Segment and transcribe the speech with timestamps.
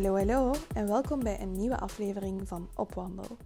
[0.00, 3.36] Hallo, hallo en welkom bij een nieuwe aflevering van Opwandel.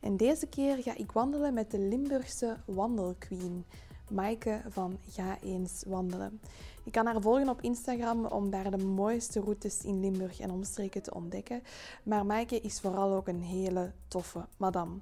[0.00, 3.64] En deze keer ga ik wandelen met de Limburgse wandelqueen,
[4.10, 6.40] Maaike van Ga eens wandelen.
[6.84, 11.02] Je kan haar volgen op Instagram om daar de mooiste routes in Limburg en omstreken
[11.02, 11.62] te ontdekken.
[12.02, 14.94] Maar Maaike is vooral ook een hele toffe madame.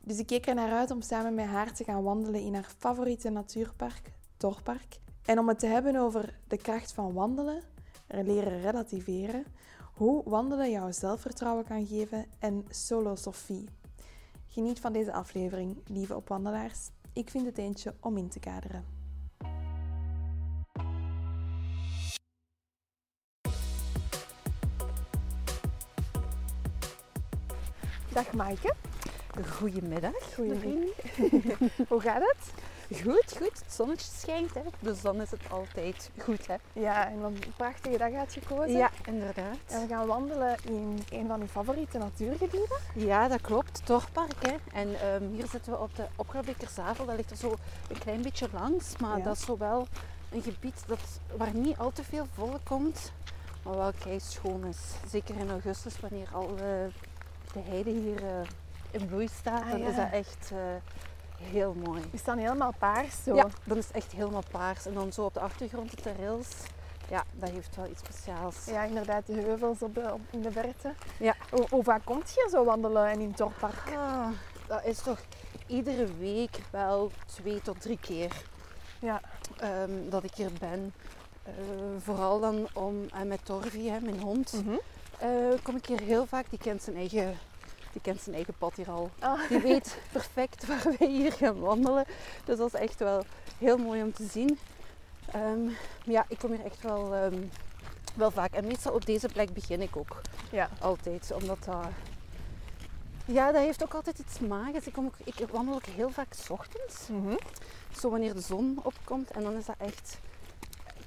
[0.00, 2.70] Dus ik keek er naar uit om samen met haar te gaan wandelen in haar
[2.78, 4.98] favoriete natuurpark, Torpark.
[5.24, 7.62] En om het te hebben over de kracht van wandelen,
[8.06, 9.44] leren relativeren,
[9.94, 13.68] hoe wandelen jouw zelfvertrouwen kan geven en solosofie.
[14.46, 16.90] Geniet van deze aflevering, lieve opwandelaars.
[17.12, 18.84] Ik vind het eentje om in te kaderen.
[28.12, 28.74] Dag Maaike.
[29.48, 30.34] Goedemiddag.
[30.34, 30.94] Goedemiddag.
[31.88, 32.52] Hoe gaat het?
[32.90, 33.58] Goed, goed.
[33.64, 34.60] Het zonnetje schijnt, hè.
[34.78, 36.46] dus dan is het altijd goed.
[36.46, 36.54] Hè.
[36.72, 38.76] Ja, en een prachtige dag uitgekozen.
[38.76, 39.56] Ja, inderdaad.
[39.66, 42.78] En we gaan wandelen in een van uw favoriete natuurgebieden.
[42.94, 43.86] Ja, dat klopt.
[43.86, 44.46] Torpark.
[44.46, 44.54] Hè.
[44.72, 47.06] En ehm, hier zitten we op de Opgrabekerzavel.
[47.06, 47.54] Dat ligt er zo
[47.88, 48.96] een klein beetje langs.
[48.98, 49.24] Maar Ja.
[49.24, 49.86] dat is zo wel
[50.30, 51.00] een gebied dat,
[51.36, 53.12] waar niet al te veel volk komt.
[53.62, 54.78] Maar wel kei schoon is.
[55.10, 56.58] Zeker in augustus, wanneer al eh,
[57.52, 58.48] de heide hier eh,
[58.90, 59.62] in bloei staat.
[59.62, 59.88] Ah, dan ja.
[59.88, 60.58] is dat echt eh,
[61.44, 62.02] heel mooi.
[62.10, 63.34] Die staan helemaal paars zo.
[63.34, 64.86] Ja, dan is het echt helemaal paars.
[64.86, 66.48] En dan zo op de achtergrond de trails.
[67.10, 68.64] Ja, dat heeft wel iets speciaals.
[68.66, 70.94] Ja, inderdaad, de heuvels op de, op, in de verte.
[71.18, 71.34] Ja.
[71.50, 73.92] Hoe, hoe vaak komt je zo wandelen en in het Torpark?
[73.96, 74.28] Ah,
[74.66, 75.18] dat is toch
[75.66, 78.32] iedere week wel twee tot drie keer
[78.98, 79.20] Ja.
[79.56, 80.94] ehm, dat ik hier ben.
[81.42, 81.52] Eh,
[81.98, 84.74] vooral dan om, en met Torvi, hè, mijn hond, Mhm.
[85.18, 85.28] eh,
[85.62, 86.50] kom ik hier heel vaak.
[86.50, 87.38] Die kent zijn eigen,
[87.94, 89.10] die kent zijn eigen pad hier al.
[89.18, 92.04] Ah, Die weet perfect waar wij hier gaan wandelen.
[92.44, 93.24] Dus dat is echt wel
[93.58, 94.58] heel mooi om te zien.
[95.32, 95.68] Ehm,
[96.04, 97.42] ja, ik kom hier echt wel, ehm,
[98.14, 98.52] wel vaak.
[98.52, 100.68] En meestal op deze plek begin ik ook ja.
[100.80, 101.32] altijd.
[101.32, 101.86] Omdat dat...
[103.24, 104.86] Ja, dat heeft ook altijd iets magisch.
[104.86, 107.08] Ik, kom ook, ik wandel ook heel vaak 's ochtends.
[107.08, 107.36] Mhm.
[107.98, 109.30] Zo wanneer de zon opkomt.
[109.30, 110.18] En dan is dat echt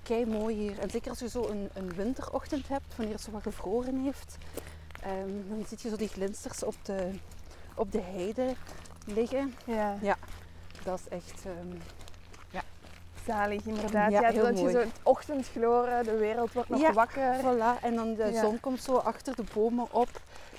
[0.03, 0.79] kei mooi hier.
[0.79, 4.37] En zeker als je zo een, een winterochtend hebt, wanneer het zo wat gevroren heeft.
[5.01, 7.11] Ehm, dan zie je zo die glinsters op de,
[7.75, 8.53] op de heide
[9.05, 9.55] liggen.
[9.65, 9.97] ja.
[10.83, 11.45] Dat is echt...
[11.45, 11.77] ehm,
[13.25, 14.11] Zalig, inderdaad.
[14.11, 14.73] Ja, Ja, heel dat je mooi.
[14.73, 16.93] zo het ochtendgloren, de wereld wordt nog Ja.
[16.93, 17.35] wakker.
[17.39, 18.41] Voilà, en dan de Ja.
[18.41, 20.09] zon komt zo achter de bomen op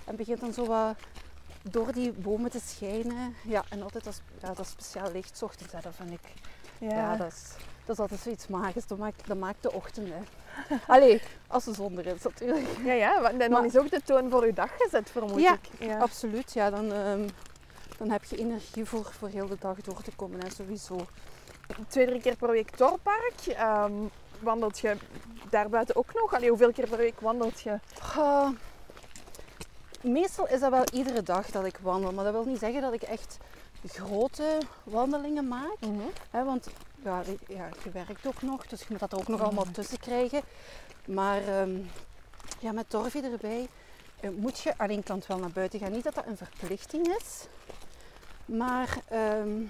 [0.05, 0.97] en begint dan zo wat
[1.63, 3.35] door die bomen te schijnen.
[3.45, 6.21] Ja, en altijd dat, ja, dat speciaal licht ochtends, dat vind ik.
[6.79, 7.17] Ja, Ja.
[7.17, 7.51] dat, is,
[7.89, 8.87] dat is altijd zoiets magisch.
[8.87, 10.09] Dat maakt, dat maakt de ochtend.
[10.09, 10.21] Hè.
[10.95, 12.67] Allee, als de zon er is natuurlijk.
[12.85, 15.53] ja, ja, want dan Maar- is ook de toon voor uw dag gezet, vermoed Ja,
[15.53, 15.87] ik.
[15.89, 15.99] Ja.
[15.99, 17.29] Absoluut, ja, dan, ehm,
[17.99, 20.41] dan heb je energie voor, voor heel de dag door te komen.
[20.41, 20.97] Hè, sowieso.
[21.87, 23.47] Twee, drie keer per week Torpark.
[23.47, 23.93] Ehm,
[24.41, 24.97] wandelt je
[25.51, 26.35] daarbuiten ook nog?
[26.35, 27.79] Allee, hoeveel keer per week wandelt je?
[30.01, 32.13] Meestal is dat wel iedere dag dat ik wandel.
[32.13, 33.39] Maar dat wil niet zeggen dat ik echt
[33.89, 35.77] grote wandelingen maak.
[36.31, 36.69] Hè, want
[37.05, 39.99] ja, ja, je werkt ook nog, dus je moet dat er ook nog allemaal tussen
[39.99, 40.43] krijgen.
[41.05, 41.77] Maar ehm,
[42.61, 43.69] ja, met Torvi erbij
[44.21, 45.93] eh, moet je aan één kant wel naar buiten gaan.
[45.93, 47.47] Niet dat dat een verplichting is.
[48.45, 49.63] Maar ehm,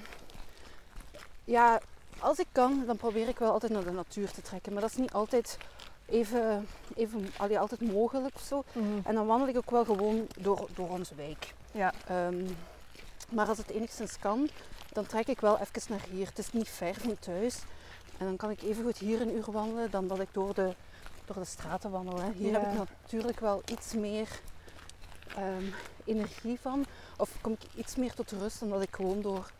[1.44, 1.80] ja,
[2.18, 4.72] als ik kan, dan probeer ik wel altijd naar de natuur te trekken.
[4.72, 5.58] Maar dat is niet altijd
[6.06, 8.64] even, even allee, altijd mogelijk of zo.
[9.04, 11.54] En dan wandel ik ook wel gewoon door, door onze wijk.
[11.72, 11.92] Ja.
[12.06, 12.44] Ehm,
[13.28, 14.48] maar als het enigszins kan,
[14.92, 16.26] dan trek ik wel even naar hier.
[16.26, 17.58] Het is niet ver van thuis.
[18.18, 20.74] En dan kan ik even goed hier een uur wandelen dan dat ik door de,
[21.24, 22.20] door de straten wandel.
[22.20, 22.32] Hè.
[22.32, 22.60] Hier Ja.
[22.60, 24.28] heb ik natuurlijk wel iets meer
[25.36, 25.64] ehm,
[26.04, 26.86] energie van.
[27.16, 29.50] Of kom ik iets meer tot rust dan dat ik gewoon door,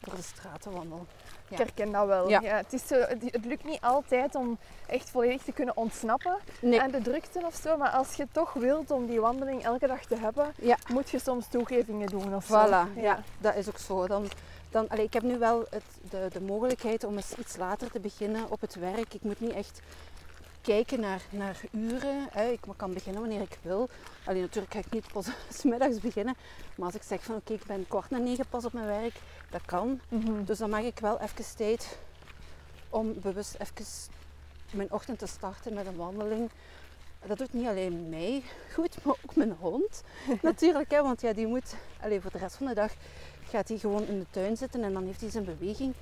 [0.00, 1.06] door de straten wandel.
[1.48, 2.28] Ik herken dat wel.
[2.28, 2.40] Ja.
[2.40, 2.56] Ja.
[2.56, 6.80] het, is zo, het, het lukt niet altijd om echt volledig te kunnen ontsnappen Nee,
[6.80, 7.76] aan de drukte of zo.
[7.76, 10.76] Maar als je toch wilt om die wandeling elke dag te hebben, Ja.
[10.92, 12.66] moet je soms toegevingen doen of zo.
[12.66, 13.22] Voilà, ja.
[13.38, 14.06] dat is ook zo.
[14.06, 14.28] Dan,
[14.70, 18.00] dan, allee, ik heb nu wel het, de, de mogelijkheid om eens iets later te
[18.00, 19.14] beginnen op het werk.
[19.14, 19.80] Ik moet niet echt
[20.64, 22.28] kijken naar, naar uren.
[22.30, 22.48] Hè.
[22.48, 23.88] Ik kan beginnen wanneer ik wil.
[24.24, 25.28] Alleen natuurlijk ga ik niet pas
[25.64, 26.36] middags beginnen.
[26.76, 29.14] Maar als ik zeg van oké, ik ben kwart na negen pas op mijn werk,
[29.50, 30.00] dat kan.
[30.08, 30.44] Mhm.
[30.44, 31.98] Dus dan mag ik wel even tijd
[32.88, 33.84] om bewust even
[34.72, 36.50] mijn ochtend te starten met een wandeling.
[37.26, 40.02] Dat doet niet alleen mij goed, maar ook mijn hond.
[40.42, 42.92] Natuurlijk, hè, want ja, die moet allez, voor de rest van de dag
[43.48, 45.94] gaat hij gewoon in de tuin zitten en dan heeft hij zijn beweging.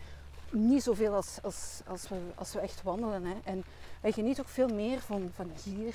[0.53, 3.25] Niet zoveel als, als, als, we, als we echt wandelen.
[3.25, 3.35] Hè.
[3.45, 3.65] En
[4.01, 5.95] hij geniet ook veel meer van, van hier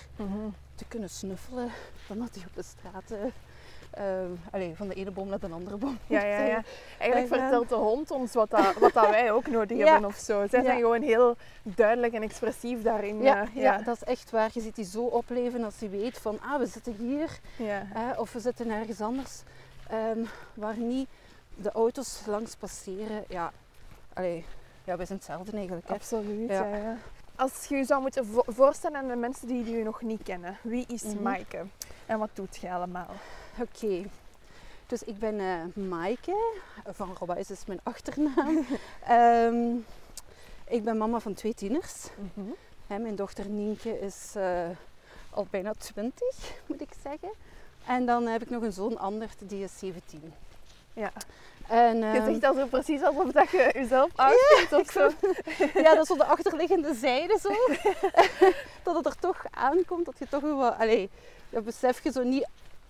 [0.75, 1.69] te kunnen snuffelen
[2.07, 3.25] dan dat hij op de straat eh,
[3.97, 5.97] Ehm, allee, van de ene boom naar de andere boom.
[6.07, 6.63] Ja, ja, ja.
[6.99, 10.47] Eigenlijk vertelt de hond ons wat, dat, wat dat wij ook nodig hebben of zo.
[10.47, 13.21] Zij zijn gewoon heel duidelijk en expressief daarin.
[13.21, 13.77] Ja, uh, ja.
[13.77, 14.49] dat is echt waar.
[14.53, 17.39] Je ziet die zo opleven als hij weet van, ah, we zitten hier.
[18.17, 19.41] of we zitten ergens anders.
[19.91, 21.07] Um, waar niet
[21.55, 23.23] de auto's langs passeren.
[23.27, 23.51] Ja,
[24.17, 24.45] allee,
[24.83, 25.87] ja wij zijn hetzelfde eigenlijk.
[25.87, 25.93] Hè.
[25.93, 26.97] Absoluut, ja.
[27.35, 30.57] Als je je zou moeten voorstellen aan de mensen die je nog niet kennen.
[30.61, 31.65] Wie is mm Maaike?
[32.05, 33.09] En wat doet je allemaal?
[33.61, 34.05] Oké.
[34.87, 36.53] Dus ik ben uh, Maaike,
[36.85, 38.65] van Robijs is mijn achternaam.
[39.07, 39.75] Ehm,
[40.67, 42.07] ik ben mama van twee tieners.
[42.33, 42.55] Mm
[42.87, 44.67] mijn dochter Nienke is uh,
[45.29, 46.23] al bijna 20,
[46.65, 47.29] moet ik zeggen.
[47.85, 50.33] En dan heb ik nog een zoon, Andert, die is 17.
[50.93, 51.11] Ja.
[51.67, 55.09] En, je zegt al zo precies alsof dat je jezelf uitvindt ja, of zo.
[55.81, 57.49] ja, dat is op de achterliggende zijde zo.
[58.83, 60.71] dat het er toch aankomt, dat je toch wel...
[60.71, 61.09] Allee,
[61.49, 62.47] dat besef je zo niet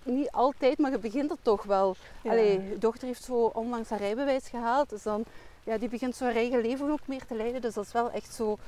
[0.08, 1.96] niet altijd, maar je begint er toch wel.
[2.22, 2.32] Ja.
[2.32, 4.90] je dochter heeft zo onlangs haar rijbewijs gehaald.
[4.90, 5.24] Dus dan,
[5.64, 7.60] ja, die begint zo haar eigen leven ook meer te leiden.
[7.60, 8.58] Dus dat is wel echt zo,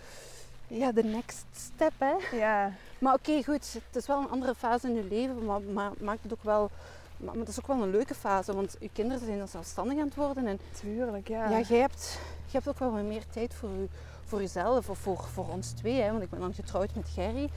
[0.67, 2.37] ja, de next step, hè.
[2.37, 2.73] Ja.
[2.99, 6.23] Maar oké, goed, het is wel een andere fase in je leven, maar, maar maakt
[6.23, 6.71] het ook wel...
[7.21, 10.05] Maar het is ook wel een leuke fase, want je kinderen zijn dan zelfstandig aan
[10.05, 10.47] het worden.
[10.47, 11.51] En, Tuurlijk, ja.
[11.51, 13.89] Ja, jij hebt, je hebt ook wel wat meer tijd voor, je,
[14.25, 16.01] voor jezelf of voor, voor ons twee.
[16.01, 17.51] Hè, want ik ben dan getrouwd met Gerry.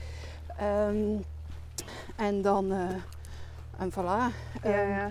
[0.62, 1.24] Um,
[2.16, 2.72] en dan...
[2.72, 2.90] Uh,
[3.78, 3.94] en voilà.
[3.94, 4.30] Ja,
[4.62, 5.10] ehm, ja.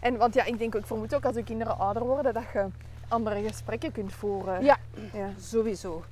[0.00, 2.66] En want ja, ik denk, ik vermoed ook als je kinderen ouder worden, dat je
[3.08, 4.64] andere gesprekken kunt voeren.
[4.64, 4.76] Ja,
[5.12, 5.30] ja.
[5.40, 6.04] sowieso.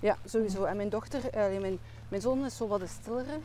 [0.00, 0.64] Ja, sowieso.
[0.64, 1.78] En mijn dochter, uh, mijn,
[2.08, 3.38] mijn zoon is zo wat de stillere.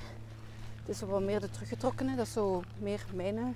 [0.80, 2.16] Het is zo wat meer de teruggetrokkene.
[2.16, 3.56] Dat is zo meer mijn,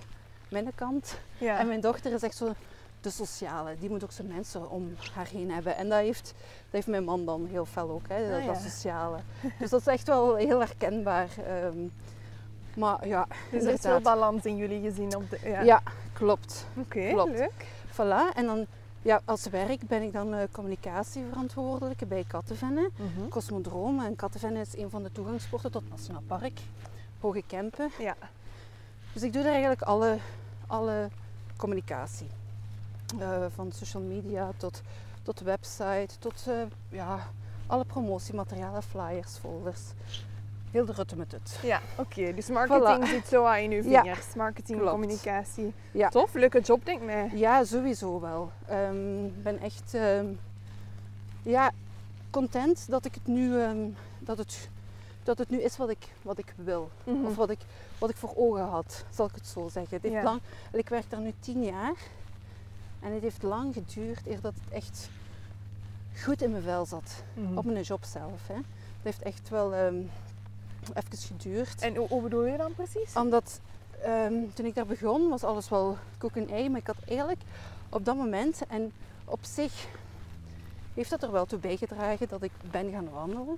[0.51, 1.19] mijn kant.
[1.38, 1.59] Ja.
[1.59, 2.53] En mijn dochter is echt zo
[3.01, 3.75] de sociale.
[3.80, 5.75] Die moet ook zijn mensen om haar heen hebben.
[5.75, 9.18] En dat heeft, dat heeft mijn man dan heel fel ook, hè, ah, dat, sociale.
[9.59, 11.30] Dus dat is echt wel heel herkenbaar.
[11.65, 11.92] Um,
[12.75, 15.15] maar ja, Dus er is wel balans in jullie gezien?
[15.15, 15.62] Op de, ja.
[15.62, 15.81] ja
[16.13, 16.65] klopt.
[16.77, 17.68] Oké, leuk.
[17.92, 18.65] Voilà, en dan
[19.01, 24.00] ja, als werk ben ik dan uh, communicatieverantwoordelijke bij Kattenvenne, mm Cosmodroom.
[24.00, 26.59] En Kattenvenne is een van de toegangspoorten tot Nationaal Park,
[27.19, 27.89] Hoge Kempen.
[28.00, 28.15] Ja.
[29.13, 30.18] Dus ik doe daar eigenlijk alle,
[30.72, 31.10] alle
[31.58, 32.28] communicatie.
[33.20, 34.82] Uh, van social media tot,
[35.22, 37.28] tot website, tot uh, ja,
[37.68, 39.82] alle promotiematerialen, flyers, folders
[40.72, 41.60] heel de rutte met het.
[41.62, 42.34] Ja, oké.
[42.34, 44.34] Dus marketing zit zo aan in uw vingers.
[44.36, 44.94] marketing, Klopt.
[44.94, 45.74] communicatie.
[45.92, 46.10] Ja.
[46.10, 47.30] Tof, leuke job denk ik mij.
[47.34, 48.52] Ja, sowieso wel.
[48.66, 50.40] Ik um, ben echt um,
[51.42, 51.72] ja,
[52.30, 54.70] content dat ik het nu, um, dat het,
[55.24, 56.90] dat het nu is wat ik, wat ik wil.
[57.04, 57.26] Mm -hmm.
[57.26, 57.60] Of wat ik,
[57.98, 59.94] wat ik voor ogen had, zal ik het zo zeggen.
[59.94, 60.24] Het heeft ja.
[60.24, 60.42] lang,
[60.72, 61.96] ik werk daar nu tien jaar.
[63.00, 65.10] En het heeft lang geduurd eer dat het echt
[66.24, 67.24] goed in mijn vel zat.
[67.34, 67.58] Mm -hmm.
[67.58, 68.48] Op mijn job zelf.
[68.48, 68.56] Hè.
[68.56, 68.64] Het
[69.02, 71.82] heeft echt wel even geduurd.
[71.82, 73.16] En hoe, bedoel je dan precies?
[73.16, 73.60] Omdat
[74.06, 76.70] um, toen ik daar begon was alles wel koek en ei.
[76.70, 77.42] Maar ik had eigenlijk
[77.90, 78.92] op dat moment en
[79.26, 79.88] op zich
[80.94, 83.58] heeft dat er wel toe bijgedragen dat ik ben gaan wandelen.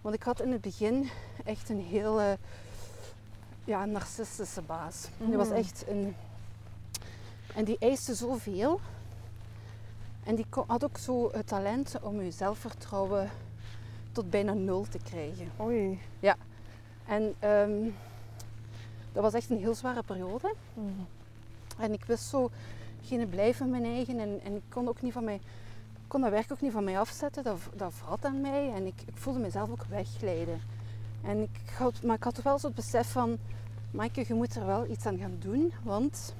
[0.00, 1.08] Want ik had in het begin
[1.44, 2.38] echt een hele
[3.64, 5.08] ja, narcistische baas.
[5.16, 5.26] Mm.
[5.26, 6.14] Die was echt een...
[7.54, 8.80] En die eiste zoveel.
[10.24, 13.30] En die had ook zo het talent om je zelfvertrouwen
[14.12, 15.50] tot bijna nul te krijgen.
[15.60, 16.00] Oei.
[16.20, 16.36] Ja.
[17.06, 17.90] En ehm,
[19.12, 20.54] dat was echt een heel zware periode.
[20.74, 20.88] Mhm.
[21.78, 22.50] En ik wist zo
[23.04, 24.18] geen blijven mijn eigen.
[24.18, 25.40] En, en ik kon ook niet van mij,
[26.08, 27.44] kon dat werk ook niet van mij afzetten.
[27.44, 28.72] Dat, dat vrat aan mij.
[28.72, 30.60] En ik, ik voelde mezelf ook wegglijden.
[31.22, 33.38] En ik had, maar ik had wel zo het besef van,
[33.90, 36.34] Maaike, je moet er wel iets aan gaan doen, want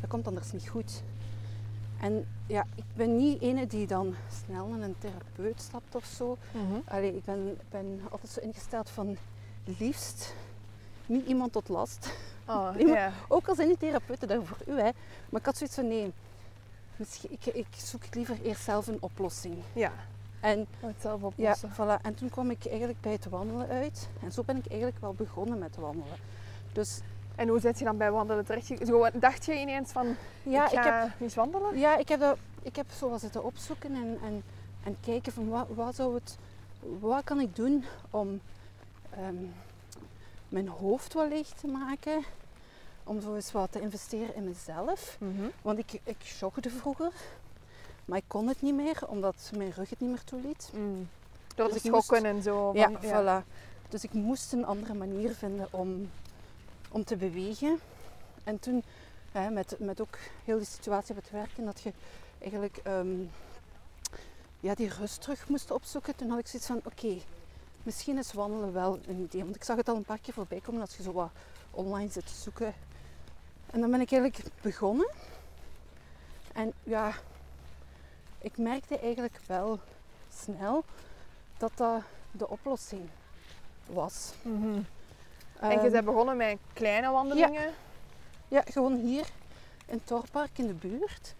[0.00, 1.02] dat komt anders niet goed.
[2.00, 4.14] En ja, ik ben niet ene die dan
[4.44, 6.36] snel naar een therapeut stapt of zo.
[6.52, 9.16] Mm Allee, ik ben, ben altijd zo ingesteld van
[9.78, 10.34] liefst
[11.06, 12.10] niet iemand tot last.
[12.46, 13.12] Oh, yeah.
[13.28, 14.90] Ook al zijn die therapeuten daar voor u, hè.
[15.28, 16.12] Maar ik had zoiets van nee,
[16.96, 19.56] misschien, ik, ik zoek liever eerst zelf een oplossing.
[19.72, 19.92] Ja.
[20.40, 21.68] En, het zelf oplossen.
[21.76, 22.02] Ja, voilà.
[22.02, 24.08] En toen kwam ik eigenlijk bij het wandelen uit.
[24.22, 26.16] En zo ben ik eigenlijk wel begonnen met wandelen.
[26.72, 27.00] Dus
[27.36, 28.86] en hoe zit je dan bij wandelen terecht?
[28.86, 31.78] Zo, dacht je ineens van, ja, ik, ga ik heb, eens wandelen?
[31.78, 34.42] Ja, ik heb, dat, ik heb zo wat zitten opzoeken en, en,
[34.84, 36.38] en kijken van wat, wat, zou het,
[37.00, 38.40] wat kan ik doen om
[39.18, 39.54] um,
[40.48, 42.24] mijn hoofd wat leeg te maken.
[43.08, 45.16] Om zo eens wat te investeren in mezelf.
[45.20, 45.50] Mm -hmm.
[45.62, 47.12] Want ik, ik jogde vroeger.
[48.04, 50.70] Maar ik kon het niet meer, omdat mijn rug het niet meer toeliet.
[50.74, 51.08] Mm.
[51.54, 52.70] Door Dus de ik moest- schokken en zo.
[52.74, 53.46] Ja, voilà.
[53.88, 56.10] Dus ik moest een andere manier vinden om,
[56.90, 57.78] om te bewegen.
[58.44, 58.82] En toen,
[59.32, 61.92] hè, met, met ook heel die situatie op het werk, en dat je
[62.38, 63.16] eigenlijk ehm,
[64.60, 67.16] ja, die rust terug moest opzoeken, toen had ik zoiets van, oké,
[67.82, 69.42] misschien is wandelen wel een idee.
[69.44, 71.30] Want ik zag het al een paar keer voorbij komen als je zo wat
[71.70, 72.74] online zit te zoeken.
[73.70, 75.10] En dan ben ik eigenlijk begonnen.
[76.52, 77.12] En ja,
[78.38, 79.80] ik merkte eigenlijk wel
[80.34, 80.84] snel
[81.58, 83.08] dat dat de oplossing
[83.86, 84.32] was.
[84.42, 84.78] Mhm.
[85.60, 87.72] En je Ehm, bent begonnen met kleine wandelingen.
[88.48, 89.26] Ja, gewoon hier
[89.86, 91.34] in het Torpark in de buurt.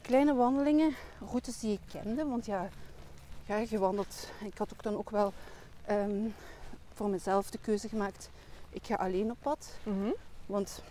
[0.00, 0.94] Kleine wandelingen,
[1.30, 2.26] routes die ik kende.
[2.26, 2.68] Want ja,
[3.46, 4.28] ja je wandelt.
[4.44, 5.32] Ik had ook dan ook wel
[5.84, 6.28] ehm,
[6.94, 8.30] voor mezelf de keuze gemaakt.
[8.70, 9.68] Ik ga alleen op pad.
[9.82, 10.10] Mhm.
[10.46, 10.82] Want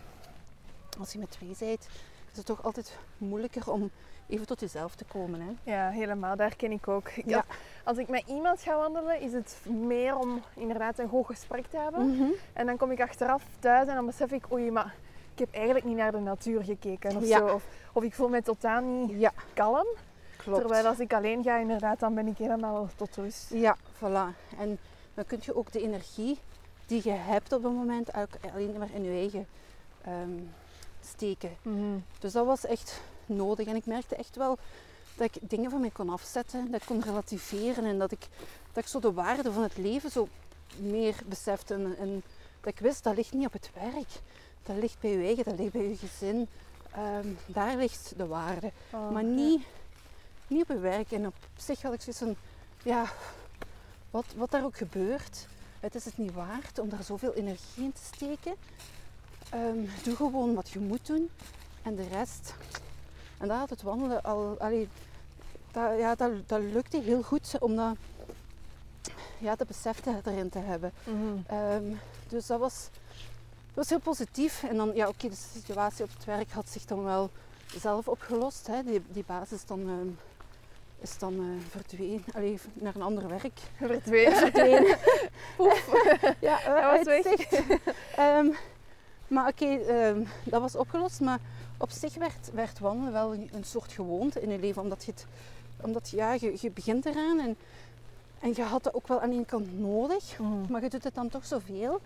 [0.98, 1.86] als je met twee bent,
[2.30, 3.90] is het toch altijd moeilijker om
[4.28, 5.40] even tot jezelf te komen.
[5.40, 5.72] Hè?
[5.72, 6.36] Ja, helemaal.
[6.36, 7.08] Daar ken ik ook.
[7.08, 7.44] Ik Ja.
[7.84, 11.76] als ik met iemand ga wandelen, is het meer om inderdaad een goed gesprek te
[11.78, 12.10] hebben.
[12.16, 12.28] Mhm.
[12.52, 14.94] En dan kom ik achteraf thuis en dan besef ik, oei, maar
[15.32, 17.38] ik heb eigenlijk niet naar de natuur gekeken of Ja.
[17.38, 17.46] zo.
[17.54, 19.86] Of, of ik voel me totaal niet Ja, kalm.
[20.36, 20.60] klopt.
[20.60, 23.50] Terwijl als ik alleen ga, inderdaad, dan ben ik helemaal tot rust.
[23.50, 24.56] Ja, voilà.
[24.58, 24.78] En
[25.14, 26.38] dan kun je ook de energie
[26.86, 29.46] die je hebt op dat moment alleen maar in je eigen
[30.02, 30.40] ehm,
[31.06, 31.56] steken.
[31.62, 31.98] Mhm.
[32.18, 33.66] Dus dat was echt nodig.
[33.66, 34.58] En ik merkte echt wel
[35.16, 38.28] dat ik dingen van mij kon afzetten, dat ik kon relativeren en dat ik,
[38.72, 40.28] dat ik zo de waarde van het leven zo
[40.76, 41.74] meer besefte.
[41.74, 42.22] En, en
[42.60, 44.08] dat ik wist, dat ligt niet op het werk.
[44.62, 46.48] Dat ligt bij je eigen, dat ligt bij je gezin.
[46.92, 48.72] Ehm, daar ligt de waarde.
[48.90, 49.28] Oh, Maar ja.
[49.28, 49.64] niet,
[50.46, 51.10] niet op je werk.
[51.12, 52.36] En op zich had ik zoiets van,
[52.82, 53.04] ja,
[54.10, 55.46] wat, wat daar ook gebeurt,
[55.80, 58.54] het is het niet waard om daar zoveel energie in te steken.
[59.50, 61.30] Ehm, doe gewoon wat je moet doen.
[61.82, 62.54] En de rest,
[63.38, 64.88] en daar had het wandelen al, allee,
[65.72, 67.96] dat, ja, dat, dat lukte heel goed om dat,
[69.38, 70.92] ja, besef te- erin te hebben.
[71.04, 71.36] Mhm.
[71.46, 71.84] Ehm,
[72.28, 72.88] dus dat was,
[73.66, 74.62] dat was heel positief.
[74.62, 77.30] En dan, ja, oké, de situatie op het werk had zich dan wel
[77.78, 78.66] zelf opgelost.
[78.66, 78.82] Hè.
[78.82, 80.08] Die, die basis dan, ehm,
[81.00, 83.58] is dan eh, verdwenen, Allee, naar een ander werk.
[83.76, 84.36] Verdwenen.
[84.36, 84.98] Verdwenen.
[86.48, 88.64] ja, eh, Hij was weg.
[89.28, 91.20] Maar oké, ehm, dat was opgelost.
[91.20, 91.40] Maar
[91.76, 94.82] op zich werd, werd wandelen wel een, een soort gewoonte in je leven.
[94.82, 95.26] Omdat je, het,
[95.80, 97.56] omdat, ja, je, je begint eraan en,
[98.40, 100.38] en je had het ook wel aan ene kant nodig.
[100.38, 100.72] Mhm.
[100.72, 102.00] Maar je doet het dan toch zoveel.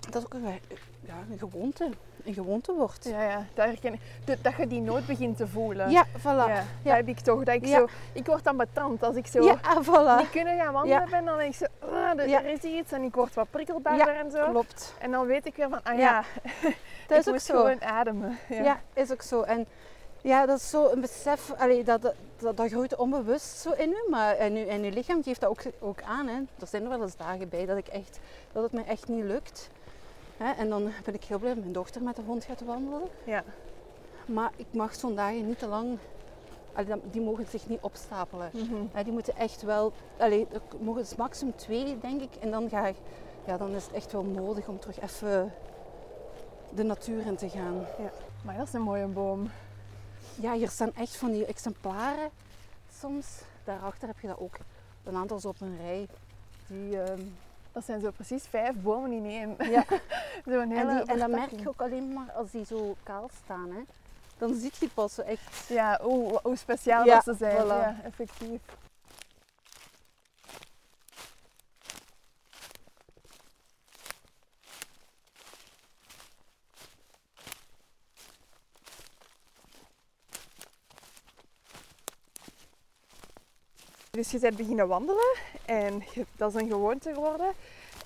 [0.00, 0.60] Dat is ook een,
[1.06, 1.88] ja, een gewoonte.
[2.24, 3.04] Een gewoonte wordt.
[3.04, 4.00] Ja, ja, dat herken ik.
[4.24, 5.90] Dat- Dat je die nood begint te voelen.
[5.90, 6.22] Ja, voilà.
[6.22, 6.64] Ja, Ja.
[6.82, 7.44] dat heb ik toch.
[7.44, 7.78] Dat ik, Ja.
[7.78, 10.20] zo, ik word dan betand als ik zo Ja, ah, voilà.
[10.20, 11.24] niet kunnen gaan wandelen ben.
[11.24, 14.30] Dan denk ik zo, ah, er, er is iets en ik word wat prikkelbaarder en
[14.30, 14.50] zo.
[14.50, 14.94] Klopt.
[14.98, 16.24] En dan weet ik weer van, ah ja,
[17.08, 17.56] Dat is ik ook moet zo.
[17.56, 18.38] gewoon ademen.
[18.48, 18.80] Ja.
[18.92, 19.42] Is ook zo.
[19.42, 19.66] En
[20.20, 23.90] ja, dat is zo een besef, allee, dat, dat, dat, dat groeit onbewust zo in
[23.90, 26.26] u, maar en, u, en uw lichaam geeft dat ook, ook aan.
[26.28, 26.34] Hè.
[26.60, 28.18] Er zijn er wel eens dagen bij dat, ik echt,
[28.52, 29.68] dat het me echt niet lukt.
[30.36, 30.52] Hè.
[30.52, 33.02] En dan ben ik heel blij dat mijn dochter met de hond gaat wandelen.
[33.24, 33.44] Ja.
[34.26, 35.98] Maar ik mag zo'n dagen niet te lang,
[36.72, 38.50] allee, die mogen zich niet opstapelen.
[38.52, 38.82] Mhm.
[38.94, 42.34] Ja, die moeten echt wel, allee, er mogen dus maximum twee, denk ik.
[42.40, 42.96] En dan, ga ik,
[43.46, 45.52] ja, dan is het echt wel nodig om terug even
[46.74, 47.86] de natuur in te gaan.
[48.44, 49.50] Maar dat is een mooie boom.
[50.34, 52.30] Ja, hier staan echt van die exemplaren
[52.92, 53.40] soms.
[53.64, 54.56] Daarachter heb je dat ook.
[55.04, 56.06] Een aantal zo op een rij.
[56.66, 57.20] Die, ehm,
[57.74, 59.70] Dat zijn zo precies vijf bomen in één.
[59.70, 59.84] ja.
[60.46, 63.30] Zo'n en, hele die, en dat merk je ook alleen maar als die zo kaal
[63.44, 63.70] staan.
[63.70, 63.80] Hè.
[64.38, 65.66] Dan ziet je pas zo echt.
[65.68, 67.64] Ja, hoe, hoe speciaal Ja, dat ze zijn.
[67.64, 67.66] voilà.
[67.68, 68.60] Ja, effectief.
[84.14, 86.02] Dus je bent beginnen wandelen en
[86.36, 87.52] dat is een gewoonte geworden.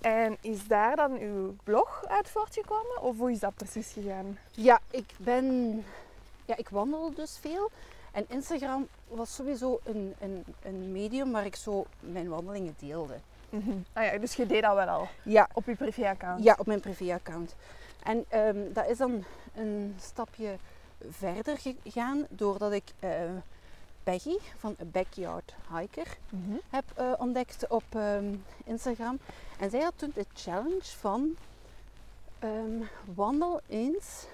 [0.00, 3.02] En is daar dan uw blog uit voortgekomen?
[3.02, 4.38] Of hoe is dat precies gegaan?
[4.50, 5.44] Ja, ik ben.
[6.44, 7.70] Ja, ik wandel dus veel.
[8.12, 13.14] En Instagram was sowieso een, een, een medium waar ik zo mijn wandelingen deelde.
[13.92, 16.44] Ah ja, dus je deed dat wel al Ja, op je privéaccount?
[16.44, 17.54] Ja, op mijn privéaccount.
[18.02, 19.24] En ehm, dat is dan
[19.54, 20.56] een stapje
[21.10, 23.10] verder gegaan doordat ik eh
[24.08, 26.56] Peggy van A Backyard Hiker Mhm.
[26.70, 28.34] heb eh, ontdekt op ehm,
[28.64, 29.18] Instagram.
[29.58, 31.36] En zij had toen de challenge van
[32.38, 32.82] ehm,
[33.14, 34.26] wandel eens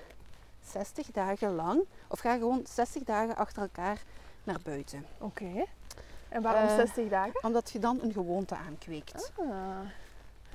[0.64, 4.02] 60 dagen lang, of ga gewoon 60 dagen achter elkaar
[4.44, 5.06] naar buiten.
[5.18, 5.64] Oké.
[6.28, 7.42] En waarom Eh, 60 dagen?
[7.44, 9.32] Omdat je dan een gewoonte aankweekt.
[9.38, 9.46] Ah.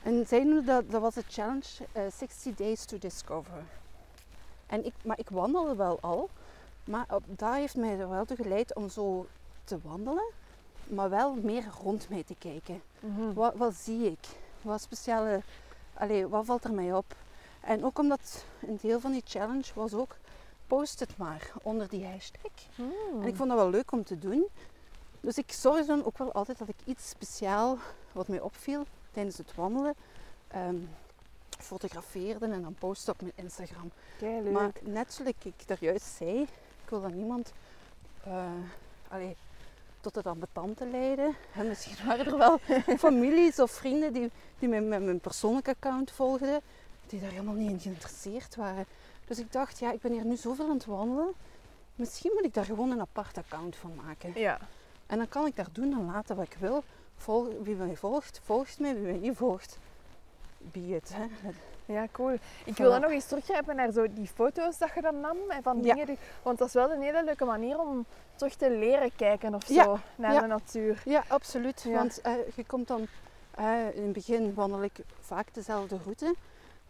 [0.03, 3.63] En zij noemde dat, dat was de challenge eh 60 Days to Discover.
[4.67, 6.29] En ik, maar ik wandelde wel al.
[6.83, 9.27] Maar dat heeft mij er wel toe geleid om zo
[9.63, 10.31] te wandelen,
[10.83, 12.81] maar wel meer rond mij te kijken.
[12.99, 13.33] Mhm.
[13.33, 14.27] Wat, wat zie ik?
[14.61, 15.41] Wat speciale,
[15.93, 17.15] allee, wat valt er mij op?
[17.61, 20.15] En ook omdat een deel van die challenge was ook,
[20.67, 22.51] post het maar onder die hashtag.
[22.75, 23.21] Hmm.
[23.21, 24.47] En ik vond dat wel leuk om te doen.
[25.21, 27.77] Dus ik zorgde dan ook wel altijd dat ik iets speciaal
[28.11, 29.93] wat mij opviel tijdens het wandelen
[30.47, 30.77] ehm,
[31.49, 33.91] fotografeerde en dan postte op mijn Instagram.
[34.17, 34.53] Keileuk.
[34.53, 36.47] Maar net zoals ik daar juist zei,
[36.89, 37.53] ik wil dat niemand
[39.07, 39.35] allee,
[40.01, 41.35] tot het ambetante leiden.
[41.55, 42.59] En misschien waren er wel
[43.07, 46.61] families of vrienden die, die mij met mijn persoonlijk account volgden,
[47.07, 48.85] die daar helemaal niet in geïnteresseerd waren.
[49.25, 51.33] Dus ik dacht, ja, ik ben hier nu zoveel aan het wandelen.
[51.95, 54.31] Misschien moet ik daar gewoon een apart account van maken.
[54.35, 54.59] Ja.
[55.05, 56.83] En dan kan ik daar doen en laten wat ik wil.
[57.17, 58.93] Volg, wie mij volgt, volgt mij.
[58.93, 59.77] Wie mij niet volgt,
[60.59, 61.11] be it.
[61.13, 61.25] Hè.
[61.93, 62.37] Ja, cool.
[62.65, 65.37] Ik wil dan nog eens teruggrijpen naar zo die foto's dat je dan nam.
[65.49, 65.93] En van Ja.
[65.93, 69.53] dingen die, want dat is wel een hele leuke manier om terug te leren kijken
[69.55, 70.39] of zo Ja, naar ja.
[70.41, 71.01] de natuur.
[71.05, 71.83] Ja, absoluut.
[71.83, 73.07] Want eh, je komt dan...
[73.51, 76.35] eh, in het begin wandel ik vaak dezelfde route.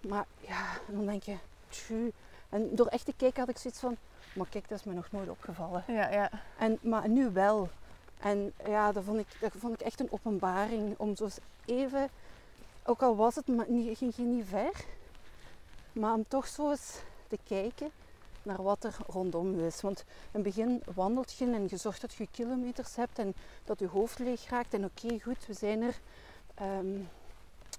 [0.08, 1.36] Maar ja, dan denk je...
[1.70, 2.12] tju.
[2.50, 3.98] En door echt te kijken had ik zoiets van...
[4.34, 5.84] Maar kijk, dat is me nog nooit opgevallen.
[5.88, 6.30] Ja, ja.
[6.58, 7.70] En, maar nu wel.
[8.20, 10.96] En ja, dat vond, ik, dat vond ik echt een openbaring.
[10.98, 12.10] Om zo eens even...
[12.90, 14.86] Ook al was het niet, ging je niet ver.
[15.92, 16.94] Maar om toch zo eens
[17.28, 17.92] te kijken
[18.44, 19.82] naar wat er rondom is.
[19.82, 23.34] Want in het begin wandelt je en je zorgt dat je kilometers hebt en
[23.66, 24.74] dat je hoofd leeg raakt.
[24.74, 26.00] En oké, goed, we zijn er.
[26.54, 26.98] Ehm,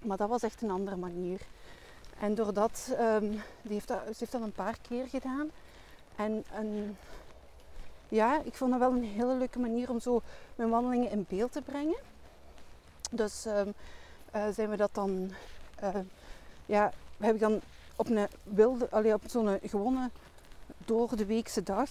[0.03, 1.41] maar dat was echt een andere manier.
[2.21, 3.31] En doordat, ehm,
[3.63, 5.51] die heeft dat, ze heeft dat een paar keer gedaan.
[6.17, 6.99] En, en
[8.09, 10.23] ja, ik vond dat wel een hele leuke manier om zo
[10.55, 11.99] mijn wandelingen in beeld te brengen.
[13.11, 13.71] Dus ehm,
[14.31, 15.31] eh, zijn we dat dan,
[15.75, 15.95] eh,
[16.67, 17.61] ja, heb ik dan
[17.97, 20.11] op een wilde, allee, op zo'n gewone
[20.79, 21.91] door de weekse dag,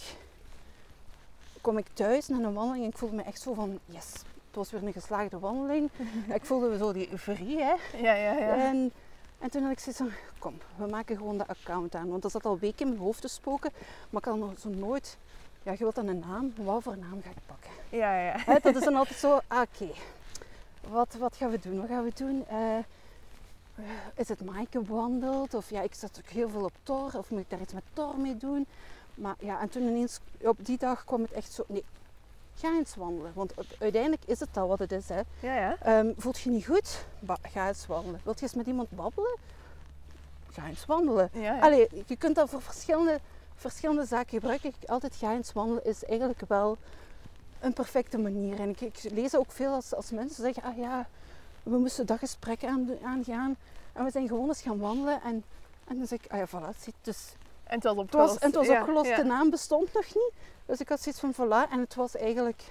[1.62, 4.14] kom ik thuis na een wandeling en ik voelde me echt zo van, yes,
[4.50, 5.90] het was weer een geslaagde wandeling.
[6.34, 7.74] ik voelde zo die euforie, hè.
[7.98, 8.56] Ja, ja, ja.
[8.56, 8.92] En,
[9.40, 12.10] en toen had ik zoiets van, kom, we maken gewoon de account aan.
[12.10, 13.72] Want dat zat al weken in mijn hoofd te spoken,
[14.10, 15.18] maar ik had nog zo nooit,
[15.64, 17.72] ja, je wilt dan een naam, wat voor naam ga ik pakken?
[17.90, 18.60] Ja, ja.
[18.60, 19.92] Dat is dan altijd zo, ah, oké,
[20.92, 21.80] wat, wat gaan we doen?
[21.80, 22.46] Wat gaan we doen?
[22.48, 22.78] Eh,
[24.16, 25.54] is het Maaike wandelt?
[25.54, 27.84] Of ja, ik zat ook heel veel op Tor, of moet ik daar iets met
[27.94, 28.66] Tor mee doen?
[29.16, 31.84] Maar ja, en toen ineens, op die dag kwam het echt zo, nee,
[32.56, 33.32] ga eens wandelen.
[33.36, 35.22] Want uiteindelijk is het al wat het is, hè.
[35.40, 35.76] Ja, ja.
[35.82, 37.06] Ehm, voelt je niet goed?
[37.42, 38.22] Ga eens wandelen.
[38.24, 39.38] Wilt je eens met iemand babbelen?
[40.52, 41.30] Ga eens wandelen.
[41.34, 41.60] ja.
[41.60, 43.20] Allee, je kunt dat voor verschillende,
[43.56, 44.70] verschillende zaken gebruiken.
[44.70, 46.78] Ik- Altijd ga eens wandelen is eigenlijk wel
[47.60, 48.60] een perfecte manier.
[48.60, 51.08] En ik, ik lees ook veel als, als mensen zeggen, ah ja,
[51.64, 53.56] we moesten dat gesprek aan, aangaan.
[53.94, 55.22] En we zijn gewoon eens gaan wandelen.
[55.22, 55.44] En,
[55.88, 58.32] en dan zeg ik, ah ja, voilà, zie, dus En het was het opgelost.
[58.34, 59.16] was, en het was Ja, opgelost, ja.
[59.16, 60.32] de naam bestond nog niet.
[60.66, 61.72] Dus ik had zoiets van, voilà.
[61.72, 62.62] En het was eigenlijk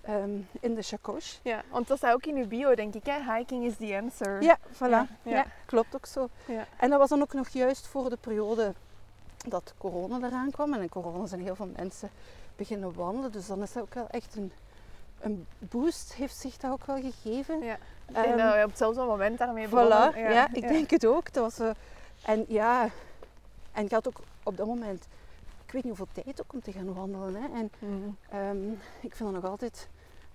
[0.00, 1.36] ehm, in de chacoche.
[1.42, 3.06] Ja, want dat staat ook in uw bio, denk ik.
[3.06, 3.34] Hè?
[3.34, 4.42] Hiking is the answer.
[4.42, 5.22] Ja, voilà.
[5.22, 6.28] Ja, klopt ook zo.
[6.44, 6.66] Ja.
[6.76, 8.74] En dat was dan ook nog juist voor de periode
[9.48, 10.74] dat corona eraan kwam.
[10.74, 12.10] En in corona zijn heel veel mensen
[12.56, 13.32] beginnen wandelen.
[13.32, 14.52] Dus dan is dat ook wel echt een,
[15.20, 17.62] een boost, heeft zich dat ook wel gegeven.
[17.62, 17.74] Ja.
[18.08, 20.18] Ik denk Ehm, dat we op hetzelfde moment daarmee Voilà, begonnen.
[20.32, 21.32] ja, ik denk het ook.
[21.32, 21.74] Dat was, eh,
[22.34, 22.88] en ja,
[23.72, 25.06] en ik had ook op dat moment,
[25.66, 27.42] ik weet niet hoeveel tijd ook om te gaan wandelen.
[27.42, 27.48] Hè.
[27.58, 28.08] En Mhm.
[28.30, 29.88] Ehm, ik vind het nog altijd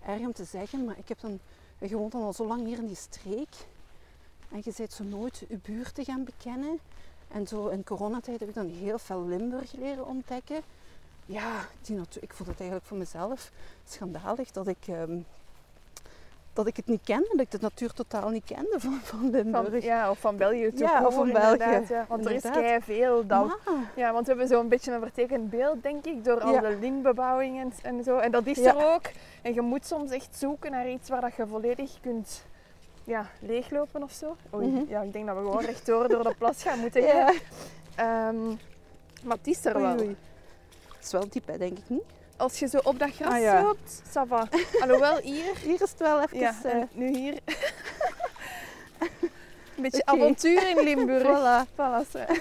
[0.06, 1.40] erg om te zeggen, maar ik heb dan,
[1.80, 3.56] je woont dan al zo lang hier in die streek.
[4.52, 6.80] En je bent zo nooit je buurt te gaan bekennen.
[7.28, 10.62] En zo in coronatijd heb ik dan heel veel Limburg leren ontdekken.
[11.26, 13.52] Ja, die ik vond het eigenlijk voor mezelf
[13.86, 15.18] schandalig dat ik, ehm,
[16.54, 17.28] dat ik het niet kende.
[17.32, 19.70] Dat ik de natuur totaal niet kende van, van Limburg.
[19.70, 20.88] Van, ja, of van België toe.
[20.88, 22.06] Ja, of van België, Ja.
[22.08, 22.44] Want er is
[22.84, 23.48] veel dan.
[23.48, 26.60] Maar- Ja, want we hebben zo'n beetje een vertekend beeld, denk ik, door al Ja.
[26.62, 28.18] de lintbebouwing en, en zo.
[28.18, 28.76] En dat is Ja.
[28.78, 29.06] er ook.
[29.42, 32.44] En je moet soms echt zoeken naar iets waar dat je volledig kunt
[33.04, 34.36] ja, leeglopen of zo.
[34.54, 34.84] Oei, Mhm.
[34.88, 37.04] ja, ik denk dat we gewoon rechtdoor door de plas gaan moeten.
[37.10, 37.34] gaan.
[37.96, 38.48] Ehm,
[39.24, 40.00] maar het is er Oei, wel.
[40.00, 40.16] oei.
[41.02, 42.04] Het is wel diep, hè, denk ik niet.
[42.38, 43.62] Als je zo op dat gras Ah, ja.
[43.64, 44.02] loopt.
[44.82, 45.58] Alhoewel hier...
[45.64, 46.38] Hier is het wel even...
[46.38, 47.34] Ja, eh, nu hier...
[49.76, 51.24] Een beetje avontuur in Limburg.
[51.38, 51.70] voilà.
[51.76, 52.32] Voilà.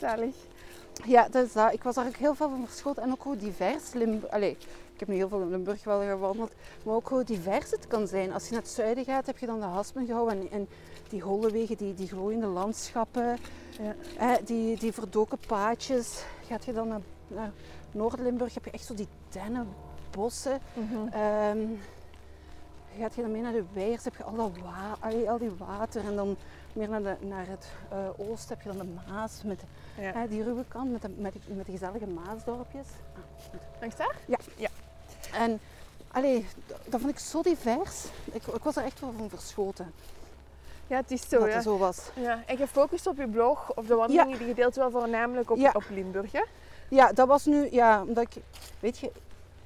[0.00, 0.34] Zalig.
[1.04, 1.72] Ja, dat is dat.
[1.72, 3.02] Ik was daar ook heel veel van verschoten.
[3.02, 4.32] En ook hoe divers Limburg...
[4.32, 4.50] Allee,
[4.92, 6.52] ik heb nu heel veel in Limburg wel gewandeld.
[6.82, 8.32] Maar ook hoe divers het kan zijn.
[8.32, 10.40] Als je naar het zuiden gaat, heb je dan de Haspen gehouden.
[10.40, 10.68] En, en
[11.08, 13.38] die hollewegen, die, die glooiende landschappen.
[13.80, 13.94] Ja.
[14.18, 16.22] eh, die, die verdoken paadjes.
[16.48, 17.50] Gaat je dan naar, naar
[17.92, 20.58] Noord-Limburg, heb je echt zo die dennenbossen.
[20.74, 21.08] Mhm.
[21.12, 21.58] Ehm,
[22.98, 26.04] gaat je dan mee naar de weers, heb je al, dat wa al die water.
[26.04, 26.36] En dan
[26.72, 27.98] meer naar, de, naar het eh,
[28.30, 29.62] oosten heb je dan de Maas, met
[29.98, 30.12] Ja.
[30.12, 31.32] hè, die ruwe kant, met de, met,
[31.66, 32.86] de gezellige Maasdorpjes.
[33.80, 34.14] Langs daar?
[35.32, 35.60] En
[36.10, 36.46] allee,
[36.86, 38.04] dat vond ik zo divers.
[38.32, 39.92] Ik, ik was er echt wel van verschoten
[40.86, 41.38] Ja, het is zo.
[41.38, 41.54] dat Ja.
[41.54, 42.10] het zo was.
[42.14, 42.42] Ja.
[42.46, 45.56] En je focust op je blog, of de wandelingen die je deelt, wel voornamelijk op,
[45.58, 45.70] Ja.
[45.74, 46.32] op Limburg.
[46.32, 46.42] Hè?
[46.90, 48.42] Ja, dat was nu, ja, omdat ik,
[48.80, 49.12] weet je,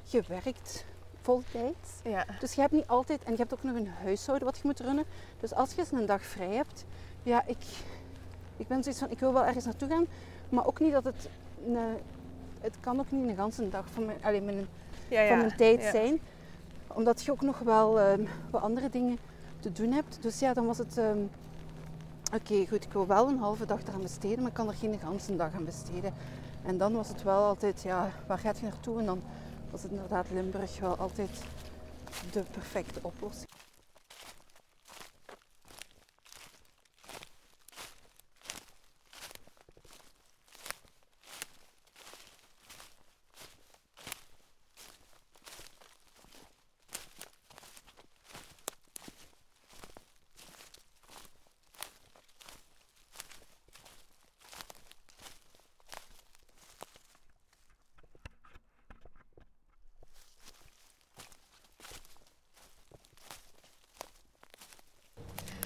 [0.03, 0.85] je werkt
[1.21, 1.91] voltijds.
[2.03, 2.27] Ja.
[2.41, 4.81] Dus je hebt niet altijd, en je hebt ook nog een huishouden wat je moet
[4.81, 5.05] runnen.
[5.41, 6.85] Dus als je eens een dag vrij hebt,
[7.23, 7.65] ja, ik,
[8.57, 10.07] ik ben zoiets van, ik wil wel ergens naartoe gaan,
[10.49, 11.29] maar ook niet dat het,
[11.67, 11.77] een,
[12.61, 14.69] het kan ook niet een ganse dag van mijn, mijn,
[15.09, 15.29] Ja, ja.
[15.29, 15.91] van mijn tijd ja.
[15.91, 16.21] zijn.
[16.87, 19.19] Omdat je ook nog wel ehm, wat andere dingen
[19.61, 20.19] te doen hebt.
[20.21, 21.19] Dus ja, dan was het, ehm,
[22.35, 24.99] oké goed, ik wil wel een halve dag eraan besteden, maar ik kan er geen
[24.99, 26.15] ganse dag aan besteden.
[26.65, 28.99] En dan was het wel altijd, ja, waar gaat je naartoe?
[28.99, 29.23] En dan
[29.71, 31.31] was het inderdaad Limburg wel altijd
[32.33, 33.49] de perfecte oplossing.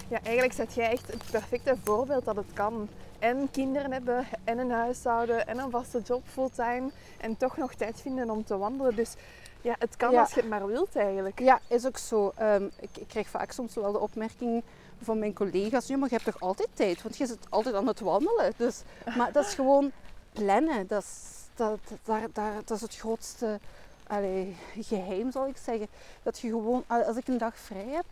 [0.09, 2.89] Ja, eigenlijk zet jij echt het perfecte voorbeeld dat het kan.
[3.19, 6.91] En kinderen hebben, en een huishouden, en een vaste job fulltime.
[7.21, 8.95] En toch nog tijd vinden om te wandelen.
[8.97, 9.15] Dus
[9.61, 10.21] ja, het kan Ja.
[10.21, 11.39] als je het maar wilt eigenlijk.
[11.41, 12.33] Ja, is ook zo.
[12.37, 14.63] Ehm, ik, ik krijg vaak soms wel de opmerking
[15.03, 17.87] van mijn collega's, ja, maar je hebt toch altijd tijd, want je zit altijd aan
[17.87, 18.53] het wandelen.
[18.57, 18.83] Dus,
[19.17, 19.93] maar dat is gewoon
[20.33, 20.87] plannen.
[20.87, 21.21] Dat is,
[21.55, 23.59] dat, daar, daar, dat is het grootste
[24.07, 25.87] allee, geheim, zal ik zeggen.
[26.23, 28.05] Dat je gewoon, als ik een dag vrij heb,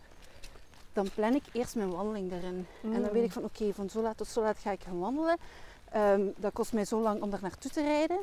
[0.97, 2.67] dan plan ik eerst mijn wandeling erin.
[2.81, 4.99] En dan weet ik van, oké, van zo laat tot zo laat ga ik gaan
[4.99, 5.37] wandelen.
[5.91, 8.19] Ehm, dat kost mij zo lang om daar naartoe te rijden.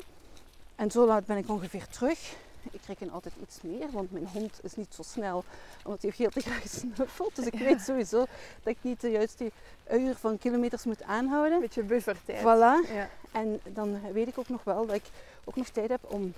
[0.75, 2.35] En zo laat ben ik ongeveer terug.
[2.71, 5.43] Ik reken altijd iets meer, want mijn hond is niet zo snel,
[5.83, 7.35] omdat hij heel te graag snuffelt.
[7.35, 8.17] Dus ik weet sowieso
[8.63, 9.51] dat ik niet de juiste
[9.91, 11.53] uur van kilometers moet aanhouden.
[11.53, 12.41] Een beetje buffertijd.
[12.41, 12.93] Voilà.
[12.93, 13.09] Ja.
[13.31, 15.09] En dan weet ik ook nog wel dat ik
[15.43, 16.33] ook nog tijd heb om,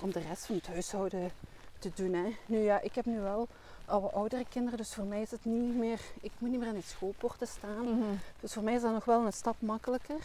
[0.00, 1.30] om de rest van het huishouden
[1.78, 2.12] te doen.
[2.12, 2.36] Hè.
[2.46, 3.48] Nu ja, ik heb nu wel
[3.86, 6.82] oudere kinderen, dus voor mij is het niet meer, ik moet niet meer aan die
[6.82, 7.98] schoolpoorten staan.
[7.98, 8.14] Mhm.
[8.40, 10.18] Dus voor mij is dat nog wel een stap makkelijker.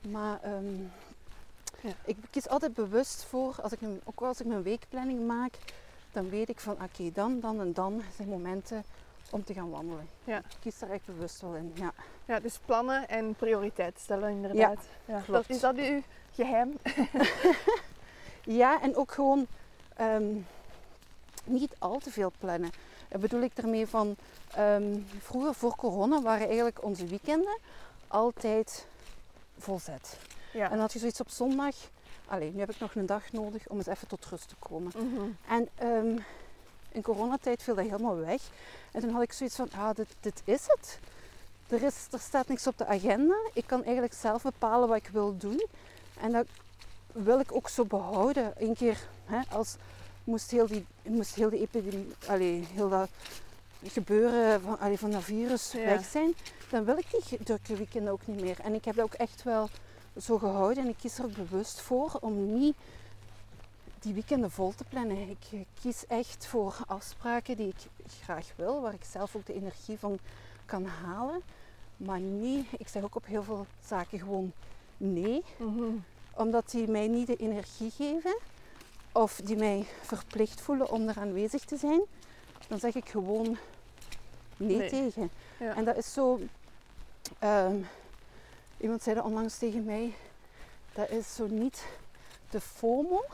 [0.00, 0.80] Maar ehm,
[1.80, 1.92] Ja.
[2.04, 5.58] ik kies altijd bewust voor, als ik ook als ik mijn weekplanning maak,
[6.12, 8.84] dan weet ik van oké, dan, dan en dan zijn momenten
[9.30, 10.08] om te gaan wandelen.
[10.24, 10.38] Ja.
[10.38, 11.72] Ik kies daar echt bewust wel in.
[11.74, 11.92] Ja.
[12.24, 14.78] ja, dus plannen en prioriteit stellen inderdaad.
[15.04, 15.48] Ja, klopt.
[15.48, 16.02] Dat, is dat uw
[16.34, 16.72] geheim?
[18.44, 19.46] Ja, en ook gewoon
[19.96, 20.24] ehm,
[21.44, 22.70] niet al te veel plannen.
[23.08, 24.16] Dat bedoel ik ermee van,
[24.54, 27.58] ehm, vroeger voor corona waren eigenlijk onze weekenden
[28.08, 28.86] altijd
[29.58, 30.16] volzet.
[30.52, 30.64] Ja.
[30.64, 31.74] En dan had je zoiets op zondag,
[32.26, 34.92] alleen nu heb ik nog een dag nodig om eens even tot rust te komen.
[34.96, 35.28] Mhm.
[35.48, 36.18] En ehm,
[36.92, 38.42] in coronatijd viel dat helemaal weg.
[38.92, 40.98] En toen had ik zoiets van, ah, dit, dit is het.
[41.68, 43.34] Er, is, er staat niks op de agenda.
[43.52, 45.66] Ik kan eigenlijk zelf bepalen wat ik wil doen.
[46.20, 46.46] En dat
[47.12, 48.52] wil ik ook zo behouden.
[48.58, 49.76] Een keer, hè, als
[50.24, 53.08] moest heel die, moest heel die epidemie, allee, heel dat
[53.84, 55.78] gebeuren van, allee, van dat virus Ja.
[55.84, 56.34] weg zijn,
[56.70, 58.60] dan wil ik die drukke weekenden ook niet meer.
[58.60, 59.68] En ik heb dat ook echt wel
[60.20, 62.76] zo gehouden en ik kies er ook bewust voor om niet
[64.00, 65.28] die weekenden vol te plannen.
[65.28, 69.98] Ik kies echt voor afspraken die ik graag wil, waar ik zelf ook de energie
[69.98, 70.18] van
[70.66, 71.42] kan halen.
[71.96, 74.52] Maar niet, ik zeg ook op heel veel zaken gewoon
[74.96, 75.82] nee, Mhm.
[76.34, 78.38] omdat die mij niet de energie geven
[79.12, 82.00] of die mij verplicht voelen om er aanwezig te zijn.
[82.68, 83.58] Dan zeg ik gewoon
[84.56, 84.88] nee, Nee.
[84.90, 85.30] tegen.
[85.58, 85.74] Ja.
[85.76, 86.40] En dat is zo.
[87.38, 87.76] ehm,
[88.78, 90.14] iemand zei dat onlangs tegen mij.
[90.94, 91.84] Dat is zo niet
[92.50, 93.24] de FOMO,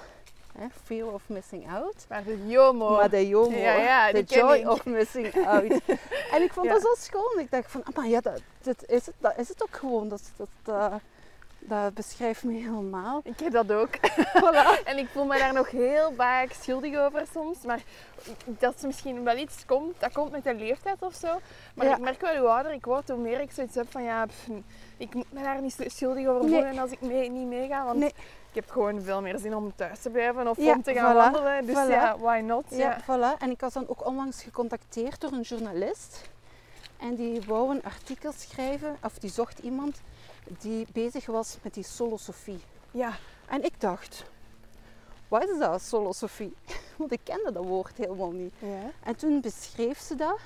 [0.59, 2.97] hè, fear of missing out, Maar de JOMO.
[2.97, 4.69] maar de JOMO, Ja, ja, de joy ik.
[4.71, 5.81] of missing out.
[6.33, 7.39] en ik vond dat zo schoon.
[7.39, 10.09] Ik dacht van, ah, maar ja, dat, dat, is het, dat is het ook gewoon.
[10.09, 10.93] Dat, dat, dat,
[11.69, 13.21] dat beschrijft me helemaal.
[13.25, 13.97] Ik heb dat ook.
[14.43, 14.83] Voilà.
[14.85, 17.59] En ik voel me daar nog heel vaak schuldig over soms.
[17.63, 17.81] Maar
[18.45, 21.41] dat is misschien wel iets komt, dat komt met de leeftijd of zo.
[21.75, 21.93] Maar Ja.
[21.95, 24.47] ik merk wel hoe ouder ik word, hoe meer ik zoiets heb van ja, pff,
[24.97, 26.53] ik moet me daar niet schuldig over Nee.
[26.63, 27.85] voelen als ik mee, niet meega.
[27.85, 28.09] Want Nee.
[28.49, 31.13] ik heb gewoon veel meer zin om thuis te blijven of Ja, om te gaan
[31.15, 31.67] voilà, wandelen.
[31.67, 31.91] Dus voilà.
[31.91, 32.65] ja, why not?
[32.69, 33.01] Ja, Ja.
[33.03, 33.39] voilà.
[33.43, 36.29] En ik was dan ook onlangs gecontacteerd door een journalist.
[36.97, 40.01] En die wou een artikel schrijven, of die zocht iemand
[40.59, 42.61] die bezig was met die solosofie.
[42.91, 43.13] Ja.
[43.47, 44.25] En ik dacht,
[45.29, 46.55] wat is dat, solosofie?
[46.97, 48.53] Want ik kende dat woord helemaal niet.
[48.59, 48.91] Ja.
[49.05, 50.39] En toen beschreef ze dat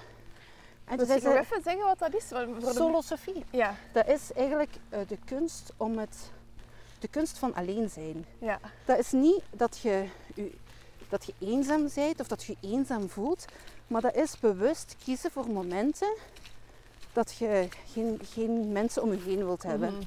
[0.85, 2.25] En Dus toen zei ze, even zeggen wat dat is.
[2.25, 2.73] Voor de...
[2.73, 3.45] solosofie.
[3.51, 6.31] Ja, Dat is eigenlijk eh, de kunst om het,
[6.99, 8.27] de kunst van alleen zijn.
[8.39, 8.61] ja.
[8.85, 10.09] Dat is niet dat je,
[11.09, 13.45] dat je eenzaam bent of dat je je eenzaam voelt,
[13.87, 16.17] maar dat is bewust kiezen voor momenten
[17.13, 19.93] dat je geen, geen mensen om je heen wilt hebben.
[19.93, 20.03] Mhm.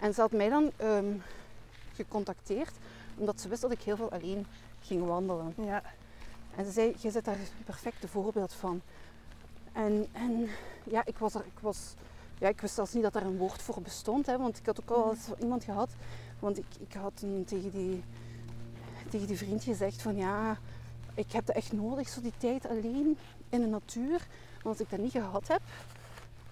[0.00, 1.12] En ze had mij dan ehm,
[1.94, 2.72] gecontacteerd
[3.16, 4.46] omdat ze wist dat ik heel veel alleen
[4.80, 5.54] ging wandelen.
[5.56, 5.82] Ja.
[6.56, 8.80] En ze zei, je bent daar een perfecte voorbeeld van.
[9.72, 10.48] En, en
[10.84, 11.94] ja, ik, was er, ik, was,
[12.38, 14.26] ja, ik wist zelfs niet dat er een woord voor bestond.
[14.26, 15.90] Hè, want ik had ook al eens iemand gehad.
[16.38, 18.02] Want ik, ik had een, tegen, die,
[19.08, 20.58] tegen die vriend gezegd van ja,
[21.14, 24.26] ik heb dat echt nodig, zo die tijd alleen in de natuur.
[24.66, 25.60] Als ik dat niet gehad heb,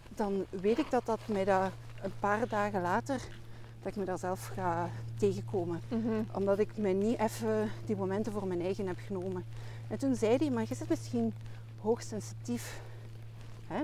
[0.09, 1.71] dan weet ik dat dat mij dat
[2.03, 3.21] een paar dagen later,
[3.83, 6.23] dat ik me daar zelf ga tegenkomen Mhm.
[6.33, 9.45] omdat ik me niet even die momenten voor mijn eigen heb genomen.
[9.89, 11.35] En toen zei hij, maar je zit misschien
[11.81, 12.81] hoogsensitief.
[13.67, 13.83] Hè?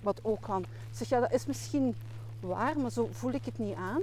[0.00, 0.60] Wat ook kan.
[0.62, 1.94] Ik zeg, ja, dat is misschien
[2.40, 4.00] waar, maar zo voel ik het niet aan.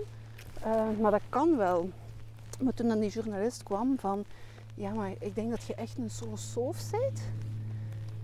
[0.61, 1.89] Eh, maar dat kan wel.
[2.59, 4.23] Maar toen dan die journalist kwam van,
[4.75, 7.21] ja, maar ik denk dat je echt een filosoof bent.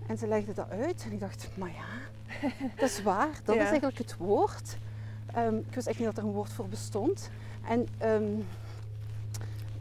[0.08, 1.86] En ze legde dat uit en ik dacht, maar ja,
[2.80, 3.28] dat is waar.
[3.44, 3.60] Dat Ja.
[3.62, 4.76] is eigenlijk het woord.
[5.34, 7.30] Ehm, ik wist echt niet dat er een woord voor bestond.
[7.68, 7.88] En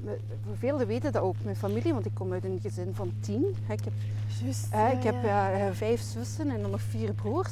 [0.02, 0.20] we-
[0.60, 3.56] velen weten dat ook, mijn familie, want ik kom uit een gezin van tien.
[3.70, 3.94] Ik heb,
[4.72, 5.52] ja, ik heb ja.
[5.52, 7.52] eh, vijf zussen en dan nog vier broers.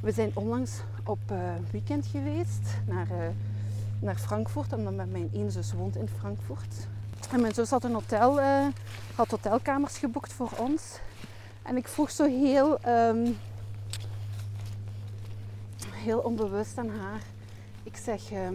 [0.00, 1.38] We zijn onlangs op eh,
[1.70, 3.16] weekend geweest naar, eh,
[4.00, 6.86] naar Frankfurt, omdat mijn- één zus woont in Frankfurt.
[7.32, 8.66] En mijn zus had een hotel, eh,
[9.14, 10.82] had hotelkamers geboekt voor ons.
[11.64, 13.32] En ik vroeg zo heel, ehm,
[15.90, 17.22] heel onbewust aan haar.
[17.82, 18.54] Ik zeg, ehm,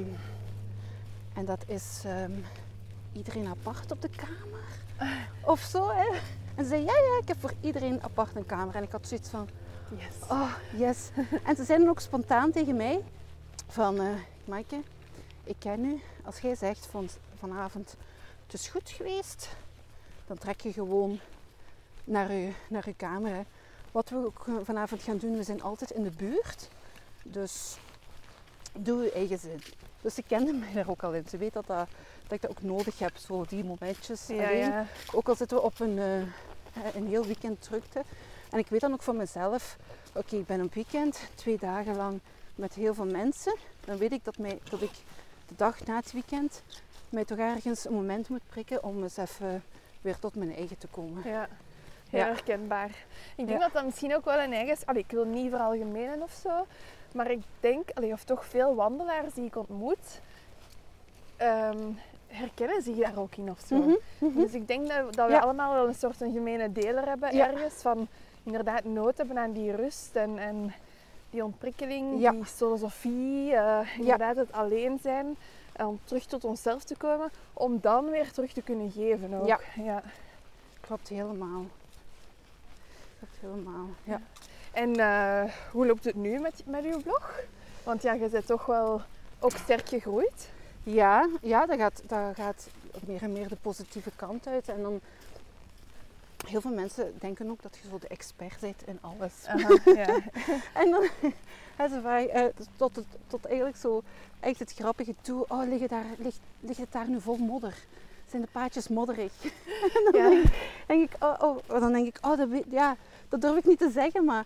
[1.33, 2.31] en dat is ehm,
[3.13, 4.63] iedereen apart op de kamer?
[5.41, 6.07] Of zo, hè?
[6.55, 8.75] En ze zei, ja, ja, ik heb voor iedereen apart een kamer.
[8.75, 9.49] En ik had zoiets van,
[9.97, 10.29] Yes.
[10.29, 11.09] oh, yes.
[11.43, 13.03] En ze zeiden ook spontaan tegen mij
[13.67, 14.07] van, eh
[14.45, 14.81] Maaike,
[15.43, 16.01] ik ken u.
[16.23, 17.95] Als jij zegt van, vanavond,
[18.45, 19.49] het is goed geweest,
[20.27, 21.19] dan trek je gewoon
[22.09, 23.31] naar je, naar uw kamer.
[23.31, 23.41] Hè.
[23.91, 26.69] Wat we ook eh, vanavond gaan doen, we zijn altijd in de buurt.
[27.23, 27.77] Dus
[28.73, 29.61] doe je eigen zin.
[30.01, 31.25] Dus ze kende mij daar ook al in.
[31.29, 31.87] Ze weet dat, dat,
[32.23, 34.57] dat ik dat ook nodig heb, zo die momentjes Ja, alleen.
[34.57, 34.85] ja.
[35.13, 38.03] Ook al zitten we op een, eh, een heel weekend drukte.
[38.49, 39.77] En ik weet dan ook van mezelf,
[40.13, 42.19] oké, ik ben op weekend, twee dagen lang
[42.55, 43.55] met heel veel mensen.
[43.85, 44.91] Dan weet ik dat, mij, dat ik
[45.47, 46.63] de dag na het weekend
[47.09, 49.63] mij toch ergens een moment moet prikken om eens even
[50.01, 51.29] weer tot mijn eigen te komen.
[51.29, 51.49] Ja,
[52.09, 52.25] heel Ja.
[52.25, 52.89] herkenbaar.
[53.35, 53.57] Ik denk Ja.
[53.59, 54.77] dat dat misschien ook wel een eigen...
[54.85, 56.65] Allee, ik wil niet veralgemenen of zo.
[57.13, 60.21] Maar ik denk, allee, of toch veel wandelaars die ik ontmoet,
[61.37, 61.77] ehm,
[62.27, 63.75] herkennen zich daar ook in of zo.
[63.75, 64.39] Mhm, mhm.
[64.39, 65.39] Dus ik denk dat, dat we Ja.
[65.39, 67.47] allemaal wel een soort een gemene deler hebben Ja.
[67.51, 67.73] ergens.
[67.73, 68.07] Van
[68.43, 70.73] inderdaad nood hebben aan die rust en, en
[71.29, 72.31] die ontprikkeling, Ja.
[72.31, 73.53] die filosofie.
[73.55, 75.35] eh, inderdaad het alleen zijn.
[75.73, 77.29] eh, Om terug tot onszelf te komen.
[77.53, 79.47] Om dan weer terug te kunnen geven ook.
[79.47, 79.59] Ja.
[79.75, 80.03] ja.
[80.81, 81.63] Klopt helemaal.
[83.19, 83.89] Klopt helemaal.
[84.03, 84.21] Ja.
[84.71, 87.39] En eh, hoe loopt het nu met, met uw blog?
[87.83, 89.01] Want ja, je bent toch wel
[89.39, 90.49] ook sterk gegroeid.
[90.83, 92.69] Ja, ja dat, gaat, dat gaat
[93.05, 94.69] meer en meer de positieve kant uit.
[94.69, 95.01] En dan,
[96.47, 99.33] heel veel mensen denken ook dat je zo de expert bent in alles.
[99.85, 100.19] ja.
[100.81, 101.09] En dan
[101.89, 104.03] ze vragen, eh, tot, het, tot eigenlijk zo
[104.39, 105.45] echt het grappige toe.
[105.47, 107.77] Oh, liggen daar, ligt, ligt het daar nu vol modder?
[108.29, 109.31] Zijn de paadjes modderig?
[109.95, 110.41] en dan Ja.
[110.87, 112.95] denk, ik, oh, oh, dan denk ik, oh, dat, ja,
[113.29, 114.25] dat durf ik niet te zeggen.
[114.25, 114.43] Maar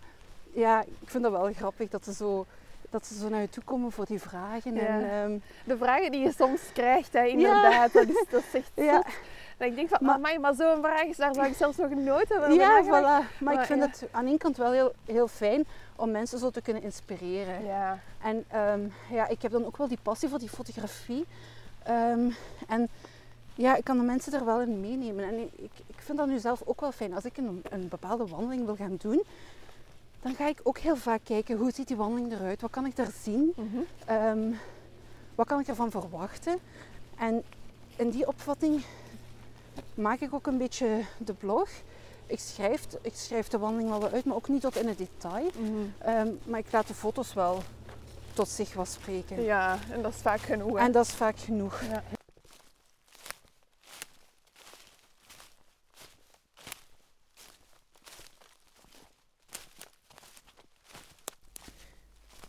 [0.52, 2.46] ja, ik vind dat wel grappig dat ze zo,
[2.90, 4.74] dat ze zo naar je toe komen voor die vragen.
[4.74, 4.80] Ja.
[4.80, 7.92] En, ehm, De vragen die je soms krijgt, hè, inderdaad.
[7.92, 9.06] Dat, is, dat is echt ja, zot.
[9.68, 12.34] Ik denk van, Maar- maar, maar zo'n vraag is daar zou ik zelfs nog nooit
[12.34, 13.38] over ja, voilà.
[13.40, 15.64] Maar ik vind het aan ene kant wel heel, heel fijn
[15.96, 17.64] om mensen zo te kunnen inspireren.
[17.64, 21.24] Ja, En ehm, ja, ik heb dan ook wel die passie voor die fotografie.
[21.82, 22.30] Ehm,
[22.68, 22.88] en
[23.54, 25.24] ja, ik kan de mensen er wel in meenemen.
[25.24, 27.14] En ik, ik vind dat nu zelf ook wel fijn.
[27.14, 29.22] Als ik een, een bepaalde wandeling wil gaan doen,
[30.22, 32.60] dan ga ik ook heel vaak kijken hoe ziet die wandeling eruit?
[32.60, 33.52] Wat kan ik daar zien?
[33.56, 33.76] Mhm.
[34.06, 34.50] Ehm,
[35.34, 36.58] wat kan ik ervan verwachten?
[37.18, 37.42] En
[37.96, 38.84] in die opvatting
[39.94, 41.68] maak ik ook een beetje de blog.
[42.26, 44.98] Ik schrijf, ik schrijf de wandeling wel wat uit, maar ook niet tot in het
[44.98, 45.50] detail.
[45.58, 45.70] Mhm.
[45.98, 47.62] Ehm, maar ik laat de foto's wel
[48.32, 49.42] tot zich wel spreken.
[49.42, 50.78] ja, en dat is vaak genoeg.
[50.78, 50.84] hè.
[50.84, 51.80] En dat is vaak genoeg.
[51.90, 52.02] Ja.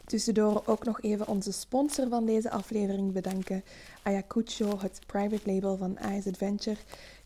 [0.06, 3.64] Tussendoor ook nog even onze sponsor van deze aflevering bedanken,
[4.04, 6.78] Ayacucho, het private label van Ice Adventure.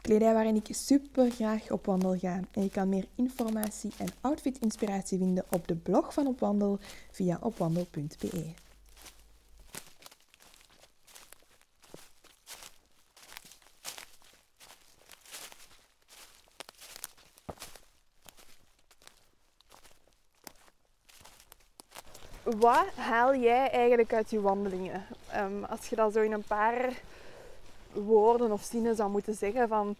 [0.02, 2.40] Kledij waarin ik super graag op wandel ga.
[2.52, 6.80] En je kan meer informatie en outfit-inspiratie vinden op de blog van Opwandel
[7.12, 8.69] via opwandel.be.
[22.60, 25.06] Wat haal jij eigenlijk uit je wandelingen?
[25.32, 27.02] Ehm, als je dat zo in een paar
[27.92, 29.96] woorden of zinnen zou moeten zeggen van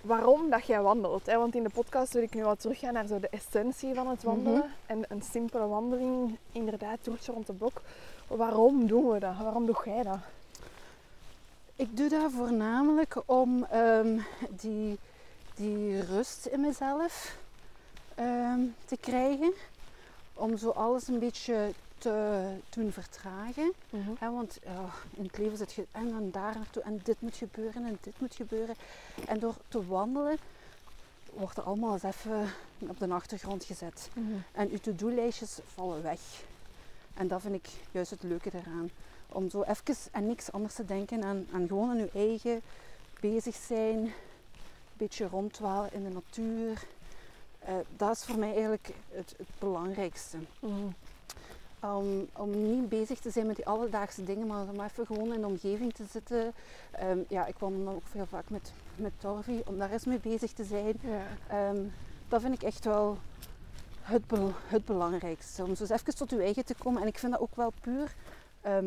[0.00, 1.26] waarom dat jij wandelt.
[1.26, 1.36] Hè?
[1.38, 4.22] Want in de podcast wil ik nu wat teruggaan naar zo de essentie van het
[4.22, 4.58] wandelen.
[4.58, 4.68] Mhm.
[4.86, 7.80] En een simpele wandeling, inderdaad, toertje rond de blok.
[8.26, 9.36] Waarom doen we dat?
[9.36, 10.18] Waarom doe jij dat?
[11.76, 14.18] Ik doe dat voornamelijk om ehm,
[14.50, 14.98] die,
[15.54, 17.36] die rust in mezelf
[18.14, 19.52] ehm, te krijgen.
[20.38, 23.72] Om zo alles een beetje te doen vertragen.
[24.18, 27.36] Hè, want ja, in het leven zit je en dan daar naartoe en dit moet
[27.36, 28.74] gebeuren en dit moet gebeuren.
[29.26, 30.38] En door te wandelen
[31.32, 34.10] wordt er allemaal eens even op de achtergrond gezet.
[34.52, 36.20] En je to-do-lijstjes vallen weg.
[37.14, 38.90] En dat vind ik juist het leuke eraan.
[39.28, 42.60] Om zo even aan niks anders te denken en, en gewoon aan je eigen
[43.20, 43.98] bezig zijn.
[43.98, 44.12] Een
[44.92, 46.86] beetje rondwalen in de natuur.
[47.66, 50.38] Eh, dat is voor mij eigenlijk het, het belangrijkste.
[51.80, 55.40] Om, om niet bezig te zijn met die alledaagse dingen, maar om even gewoon in
[55.40, 56.52] de omgeving te zitten.
[56.90, 60.52] Ehm, ja, ik wandel ook veel vaak met, met Torvi, om daar eens mee bezig
[60.52, 60.94] te zijn.
[61.00, 61.26] Ja.
[61.48, 61.82] Ehm,
[62.28, 63.18] dat vind ik echt wel
[64.00, 64.22] het,
[64.66, 65.64] het belangrijkste.
[65.64, 67.02] Om zo eens even tot uw eigen te komen.
[67.02, 68.14] En ik vind dat ook wel puur,
[68.60, 68.86] ehm,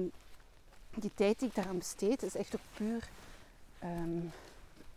[0.96, 3.10] die tijd die ik daaraan besteed, is echt ook puur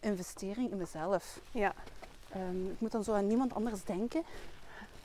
[0.01, 1.41] investering in mezelf.
[1.51, 1.75] ja,
[2.33, 4.23] Ehm, ik moet dan zo aan niemand anders denken,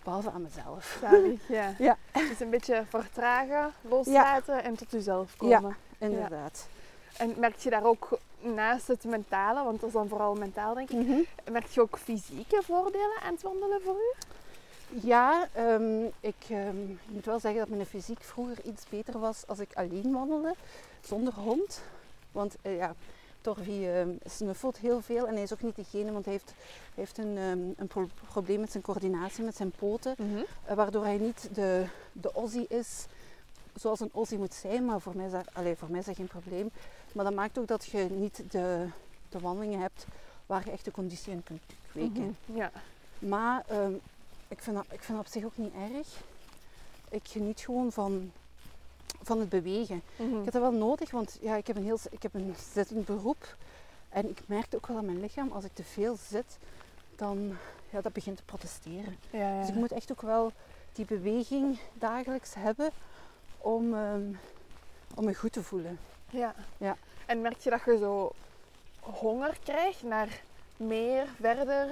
[0.04, 0.98] behalve aan mezelf.
[1.02, 1.48] zalig.
[1.48, 1.74] Ja.
[1.88, 1.98] Ja.
[2.14, 5.76] Dus een beetje vertragen, loslaten en tot jezelf komen.
[5.98, 6.68] Inderdaad.
[7.18, 10.90] En merk je daar ook naast het mentale, want dat is dan vooral mentaal denk
[10.90, 11.20] ik, Mhm.
[11.52, 14.14] merk je ook fysieke voordelen aan het wandelen voor u?
[15.08, 19.44] Ja, ehm, ik, ehm, ik moet wel zeggen dat mijn fysiek vroeger iets beter was
[19.48, 20.56] als ik alleen wandelde,
[21.02, 21.82] zonder hond.
[22.32, 22.94] Want eh, ja,
[23.54, 26.54] Torvi ehm, snuffelt heel veel en hij is ook niet degene, want hij heeft,
[26.96, 30.16] heeft een, ehm, een pro- probleem met zijn coördinatie, met zijn poten.
[30.66, 33.06] eh, waardoor hij niet de, de Aussie is
[33.76, 34.86] zoals een Aussie moet zijn.
[34.86, 35.46] Maar voor mij, is dat,
[35.78, 36.70] voor mij is dat geen probleem.
[37.12, 38.86] Maar dat maakt ook dat je niet de,
[39.30, 40.06] de wandelingen hebt
[40.46, 42.36] waar je echt de conditie in kunt kweken.
[42.46, 42.58] Mhm.
[42.58, 42.72] Ja.
[43.20, 43.94] Maar ehm,
[44.48, 46.08] ik, vind dat, ik vind dat op zich ook niet erg.
[47.10, 48.32] Ik geniet gewoon van,
[49.28, 50.02] van het bewegen.
[50.16, 50.38] Mhm.
[50.38, 53.06] Ik heb dat wel nodig, want ja, ik, heb een heel, ik heb een zittend
[53.06, 53.56] beroep.
[54.10, 56.58] En ik merkte ook wel aan mijn lichaam, als ik te veel zit,
[57.16, 57.58] dan
[57.90, 59.18] ja, dat begint te protesteren.
[59.30, 59.60] Ja, ja.
[59.60, 60.52] Dus ik moet echt ook wel
[60.94, 62.90] die beweging dagelijks hebben
[63.58, 64.32] om, ehm,
[65.16, 66.00] om me goed te voelen.
[66.30, 66.56] Ja.
[66.78, 66.98] Ja.
[67.26, 68.32] En merk je dat je zo
[69.00, 70.42] honger krijgt naar
[70.78, 71.88] meer, verder,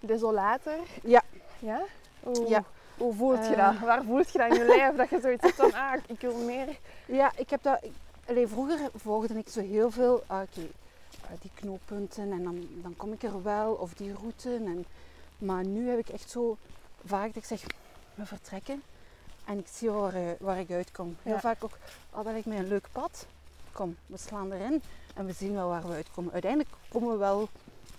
[0.00, 0.78] desolater?
[1.02, 1.22] Ja.
[1.58, 1.84] Ja?
[2.22, 2.64] Hoe, Ja.
[2.98, 3.66] Hoe voelt je Eh.
[3.70, 3.78] dat?
[3.80, 4.96] Waar voelt je dat in je lijf?
[4.96, 6.78] Dat je zoiets hebt van, ah, ik wil meer.
[7.06, 7.78] Ja, ik heb dat.
[7.84, 7.92] ik-
[8.28, 10.22] allee, vroeger volgde ik zo heel veel.
[10.26, 10.66] ah, oké,
[11.24, 14.54] ah, die knooppunten en dan, dan kom ik er wel, of die route.
[14.54, 14.84] En,
[15.38, 16.56] maar nu heb ik echt zo
[17.04, 17.62] vaak dat ik zeg,
[18.14, 18.82] we vertrekken
[19.44, 21.16] en ik zie waar, eh, waar ik uitkom.
[21.22, 21.40] Heel Ja.
[21.40, 21.78] vaak ook,
[22.10, 23.26] al dat lijkt mij een leuk pad.
[23.72, 24.82] Kom, we slaan erin
[25.14, 26.32] en we zien wel waar we uitkomen.
[26.32, 27.48] Uiteindelijk komen we wel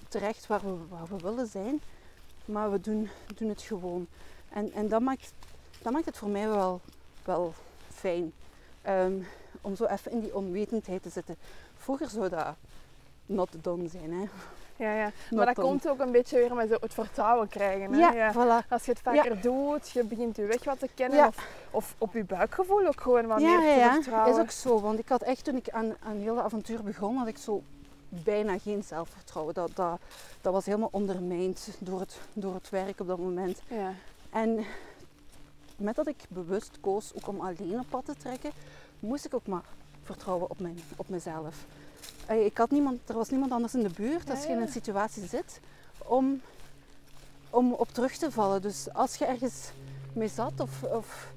[0.07, 1.81] terecht waar we, waar we willen zijn,
[2.45, 4.07] maar we doen, doen het gewoon.
[4.49, 5.33] En, en dat, maakt,
[5.81, 6.81] dat maakt het voor mij wel,
[7.25, 7.53] wel
[7.93, 8.33] fijn.
[8.81, 9.13] Ehm,
[9.61, 11.35] om zo even in die onwetendheid te zitten.
[11.77, 12.55] Vroeger zou dat
[13.25, 14.13] not done zijn.
[14.13, 14.25] Hè?
[14.75, 15.11] Ja, ja.
[15.31, 15.67] Maar dat done.
[15.67, 17.93] komt ook een beetje weer met het vertrouwen krijgen.
[17.93, 18.09] Hè?
[18.09, 18.67] Ja, voilà.
[18.69, 21.17] Als je het vaker doet, je begint je weg wat te kennen.
[21.17, 21.27] Ja.
[21.27, 23.93] Of, of op je buikgevoel ook gewoon wat Ja, meer te ja.
[23.93, 24.33] vertrouwen.
[24.35, 24.81] is ook zo.
[24.81, 27.63] Want ik had echt toen ik aan, aan heel dat avontuur begon, had ik zo
[28.09, 29.53] bijna geen zelfvertrouwen.
[29.53, 29.99] Dat, dat,
[30.41, 33.61] dat was helemaal ondermijnd door het, door het werk op dat moment.
[34.41, 34.65] En
[35.75, 38.51] met dat ik bewust koos ook om alleen op pad te trekken,
[38.99, 39.65] moest ik ook maar
[40.03, 41.65] vertrouwen op, mijn, op mezelf.
[42.27, 45.27] Ik had niemand, er was niemand anders in de buurt als je in een situatie
[45.27, 45.59] zit
[45.97, 46.41] om,
[47.49, 48.61] om op terug te vallen.
[48.61, 49.71] Dus als je ergens
[50.13, 51.31] mee zat, of, of,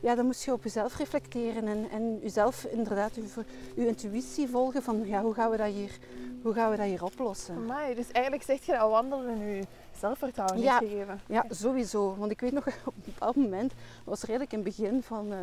[0.00, 4.82] ja, dan moest je op jezelf reflecteren en, en jezelf inderdaad, je, je intuïtie volgen
[4.82, 5.98] van ja, hoe, gaan we dat hier,
[6.42, 7.56] hoe gaan we dat hier oplossen.
[7.56, 9.66] Amai, dus eigenlijk zeg je dat wandelen je
[9.98, 10.78] zelfvertrouwen Ja.
[10.78, 11.20] heeft gegeven.
[11.26, 12.16] Ja, sowieso.
[12.18, 15.32] Want ik weet nog, op een bepaald moment, dat was redelijk in het begin van,
[15.32, 15.38] eh,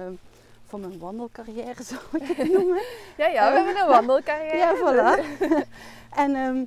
[0.66, 2.82] van mijn wandelcarrière, zou ik het noemen.
[3.18, 4.58] Ja, ja, we hebben een wandelcarrière.
[4.64, 5.26] ja, voilà.
[6.10, 6.64] en ehm,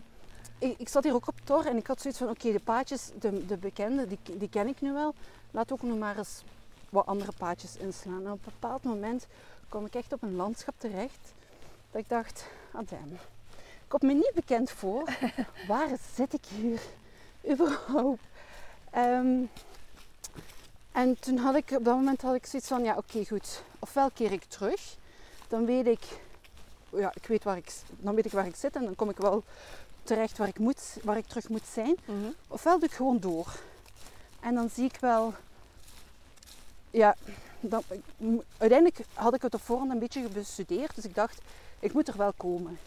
[0.58, 3.10] ik, ik zat hier ook op Tor en ik had zoiets van, oké, de paadjes,
[3.18, 5.14] de, de bekende, die, die ken ik nu wel.
[5.50, 6.42] Laat ook nog maar eens
[6.90, 8.24] wat andere paadjes inslaan.
[8.26, 9.26] En op een bepaald moment
[9.68, 11.32] kwam ik echt op een landschap terecht
[11.90, 13.18] dat ik dacht, ah damn,
[13.88, 15.04] komt me niet bekend voor.
[15.68, 16.80] Waar zit ik hier
[17.52, 18.22] überhaupt?
[18.90, 19.42] Ehm,
[20.92, 24.10] en toen had ik, op dat moment had ik zoiets van, ja oké goed, ofwel
[24.10, 24.96] keer ik terug,
[25.48, 26.02] dan weet ik,
[26.90, 29.16] ja, ik weet waar ik, dan weet ik waar ik zit en dan kom ik
[29.16, 29.44] wel
[30.02, 31.96] terecht waar ik, moet, waar ik terug moet zijn.
[32.04, 32.30] Mhm.
[32.48, 33.46] Ofwel doe ik gewoon door.
[34.40, 35.34] En dan zie ik wel,
[36.90, 37.16] ja,
[37.60, 37.82] dan,
[38.58, 41.40] uiteindelijk had ik het op voorhand een beetje bestudeerd, dus ik dacht,
[41.80, 42.78] ik moet er wel komen.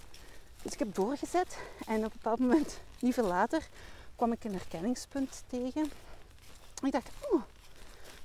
[0.61, 3.67] Dus ik heb doorgezet en op een bepaald moment, niet veel later,
[4.17, 5.91] kwam ik een herkenningspunt tegen.
[6.83, 7.41] ik dacht, oh,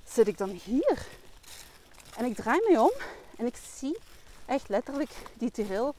[0.05, 1.07] zit ik dan hier?
[2.16, 2.93] En ik draai me om
[3.36, 3.99] en ik zie
[4.47, 5.95] echt letterlijk die trail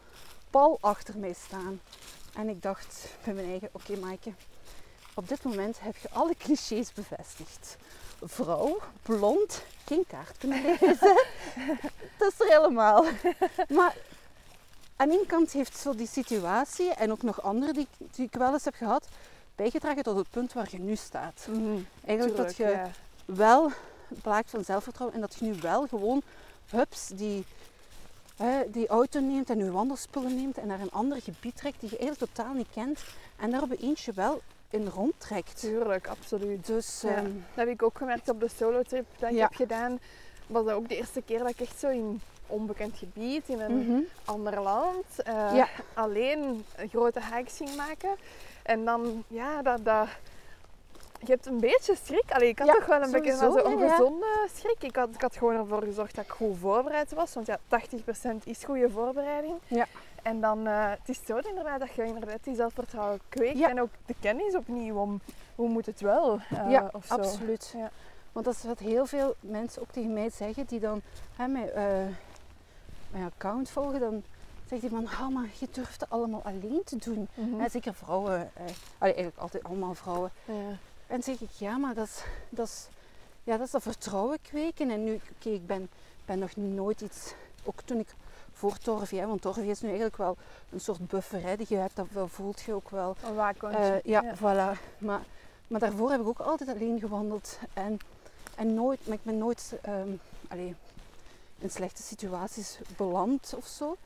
[0.49, 1.81] pal achter mij staan.
[2.35, 4.33] En ik dacht bij mijn eigen, oké Maaike,
[5.13, 7.75] op dit moment heb je alle clichés bevestigd.
[8.21, 10.97] Vrouw, blond, geen kaart kunnen lezen.
[12.17, 13.05] dat is er helemaal.
[13.69, 13.95] Maar
[14.95, 18.53] aan één kant heeft zo die situatie en ook nog andere die, die ik wel
[18.53, 19.07] eens heb gehad,
[19.55, 21.47] bijgedragen tot het punt waar je nu staat.
[21.49, 22.89] Mhm, Eigenlijk tuurlijk, dat je ja.
[23.25, 23.71] wel
[24.07, 26.21] blaakt van zelfvertrouwen en dat je nu wel gewoon
[26.69, 27.45] hups die,
[28.37, 31.89] hè, die auto neemt en je wandelspullen neemt en naar een ander gebied trekt die
[31.89, 32.99] je eigenlijk totaal niet kent
[33.39, 35.59] en daar op eentje wel in rondtrekt.
[35.59, 36.65] Tuurlijk, absoluut.
[36.65, 37.15] Dus Ja.
[37.15, 39.41] ehm, Dat heb ik ook gemerkt op de solo-trip dat ik Ja.
[39.43, 39.99] heb gedaan.
[40.47, 43.87] Was dat ook de eerste keer dat ik echt zo in onbekend gebied, in een
[43.87, 43.99] mhm.
[44.25, 45.67] ander land, eh, Ja.
[45.93, 48.15] alleen een grote hikes ging maken.
[48.63, 50.07] En dan, ja, dat, dat,
[51.19, 52.31] je hebt een beetje schrik.
[52.31, 53.47] Allee, ik had Ja, toch wel een beetje ja.
[53.63, 54.83] ongezonde schrik.
[54.83, 57.33] Ik had, ik had gewoon ervoor gezorgd dat ik goed voorbereid was.
[57.33, 59.55] Want ja, 80% is goede voorbereiding.
[59.67, 59.85] Ja.
[60.23, 63.57] En dan, eh, het is zo inderdaad dat je inderdaad die zelfvertrouwen kweekt.
[63.57, 63.69] Ja.
[63.69, 65.21] En ook de kennis opnieuw om
[65.55, 66.39] hoe moet het wel.
[66.49, 67.13] eh, ja, of zo.
[67.13, 67.73] absoluut.
[67.77, 67.91] Ja.
[68.31, 71.01] Want dat is wat heel veel mensen ook tegen mij zeggen die dan
[71.35, 71.85] hè, mijn, eh,
[73.11, 73.99] mijn account volgen.
[73.99, 74.23] Dan
[74.79, 77.27] zegt hij van, oh, maar je durft het allemaal alleen te doen.
[77.33, 77.69] Mhm.
[77.69, 78.51] Zeker vrouwen.
[78.53, 78.63] Eh,
[78.97, 80.31] allee, eigenlijk altijd allemaal vrouwen.
[80.45, 80.77] Ja.
[81.07, 82.87] En zeg ik, ja, maar dat is, dat is,
[83.43, 84.89] ja, dat, is dat vertrouwen kweken.
[84.89, 85.89] En nu, oké, ik ben,
[86.25, 88.15] ben nog nooit iets, ook toen ik
[88.53, 90.37] voor Torvie, hè, want Torvie is nu eigenlijk wel
[90.69, 93.15] een soort buffer hè, die je hebt, dat wel voelt je ook wel.
[93.25, 93.79] Een waakhondje.
[93.79, 94.79] Eh, ja, voilà.
[94.97, 95.21] Maar,
[95.67, 97.59] maar daarvoor heb ik ook altijd alleen gewandeld.
[97.73, 97.99] En,
[98.55, 100.09] en nooit, maar ik ben nooit ehm,
[100.47, 100.75] allee,
[101.57, 103.97] in slechte situaties beland of zo.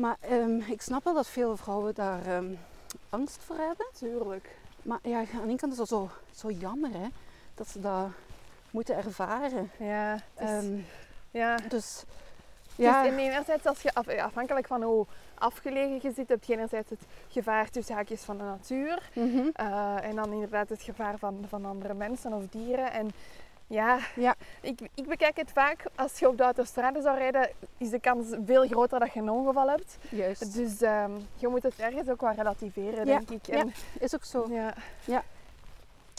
[0.00, 2.54] Maar ehm, ik snap wel dat veel vrouwen daar ehm,
[3.10, 3.86] angst voor hebben.
[3.98, 4.56] Tuurlijk.
[4.82, 7.06] Maar ja, aan de ene kant is dat zo, zo jammer hè,
[7.54, 8.06] dat ze dat
[8.70, 9.70] moeten ervaren.
[9.78, 10.78] Ja, het is- Ehm,
[11.30, 11.56] ja.
[11.68, 12.04] dus
[12.74, 13.02] Ja.
[13.02, 17.00] Dus enerzijds, als je af- afhankelijk van hoe afgelegen je zit, heb je enerzijds het
[17.28, 19.10] gevaar tussen haakjes van de natuur.
[19.14, 22.92] mhm, eh, en dan inderdaad het gevaar van, van andere mensen of dieren.
[22.92, 23.10] En
[23.68, 24.34] ja, Ja.
[24.60, 28.26] Ik, ik bekijk het vaak, als je op de autostrade zou rijden, is de kans
[28.46, 29.98] veel groter dat je een ongeval hebt.
[30.10, 30.54] juist.
[30.54, 33.46] Dus ehm, je moet het ergens ook wel relativeren, Ja, denk ik.
[33.46, 33.58] ja.
[33.58, 34.46] En, Is ook zo.
[35.04, 35.22] ja,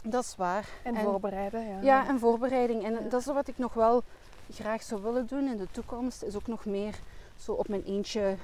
[0.03, 0.67] Dat is waar.
[0.83, 1.67] en, En- voorbereiden.
[1.67, 2.83] Ja, Ja, en voorbereiding.
[2.83, 2.99] En Ja.
[3.09, 4.03] dat is wat ik nog wel
[4.51, 6.23] graag zou willen doen in de toekomst.
[6.23, 6.95] Is ook nog meer
[7.37, 8.35] zo op mijn eentje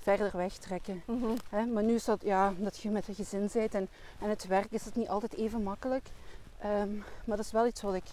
[0.00, 1.02] verder wegtrekken.
[1.06, 1.30] Mhm.
[1.48, 1.64] Hè?
[1.66, 3.88] Maar nu is dat, ja, omdat je met een gezin bent en,
[4.20, 6.06] en het werk is het niet altijd even makkelijk.
[6.58, 6.94] Ehm,
[7.24, 8.04] maar dat is wel iets wat ik,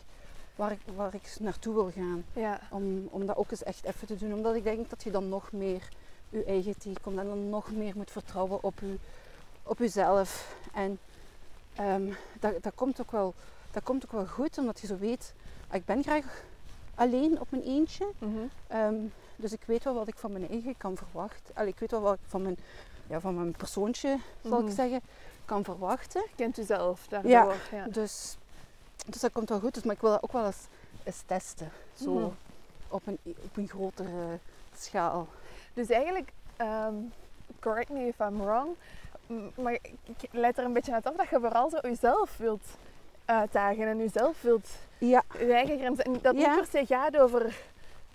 [0.60, 2.24] waar, ik, waar ik naartoe wil gaan.
[2.34, 2.60] ja.
[2.72, 4.34] Om, om dat ook eens echt even te doen.
[4.34, 5.89] Omdat ik denk dat je dan nog meer
[6.30, 7.18] je eigen tegenkomt.
[7.18, 8.95] En dan nog meer moet vertrouwen op, je,
[9.64, 10.55] op jezelf.
[10.74, 10.99] En
[11.76, 13.34] ehm, dat, dat, komt ook wel,
[13.72, 14.57] dat komt ook wel goed.
[14.57, 15.34] Omdat je zo weet,
[15.68, 16.43] ah, ik ben graag
[16.95, 18.07] alleen op mijn eentje.
[18.20, 18.38] Mhm.
[18.68, 18.95] Ehm,
[19.36, 21.55] dus ik weet wel wat ik van mijn eigen kan verwachten.
[21.55, 22.57] Allee, ik weet wel wat ik van mijn,
[23.07, 24.68] ja, van mijn persoontje, zal Mhm.
[24.70, 25.01] ik zeggen,
[25.45, 26.22] kan verwachten.
[26.22, 27.32] Je kent jezelf daardoor.
[27.32, 27.53] Ja.
[27.72, 27.86] Ja.
[27.88, 28.38] Dus,
[29.08, 29.74] dus dat komt wel goed.
[29.74, 30.66] Dus, maar ik wil dat ook wel eens,
[31.04, 31.72] eens testen.
[32.04, 32.30] Zo Mhm.
[32.88, 34.38] op, een, op een grotere
[34.78, 35.28] schaal.
[35.74, 36.93] Dus eigenlijk, ehm,
[37.60, 38.68] correct me if I'm wrong,
[39.56, 39.74] maar
[40.04, 42.64] ik leid er een beetje uit af dat je vooral zo jezelf wilt
[43.26, 46.04] uitdagen en jezelf wilt Ja, je eigen grenzen.
[46.06, 46.47] En dat Ja.
[46.56, 47.56] niet per se gaat over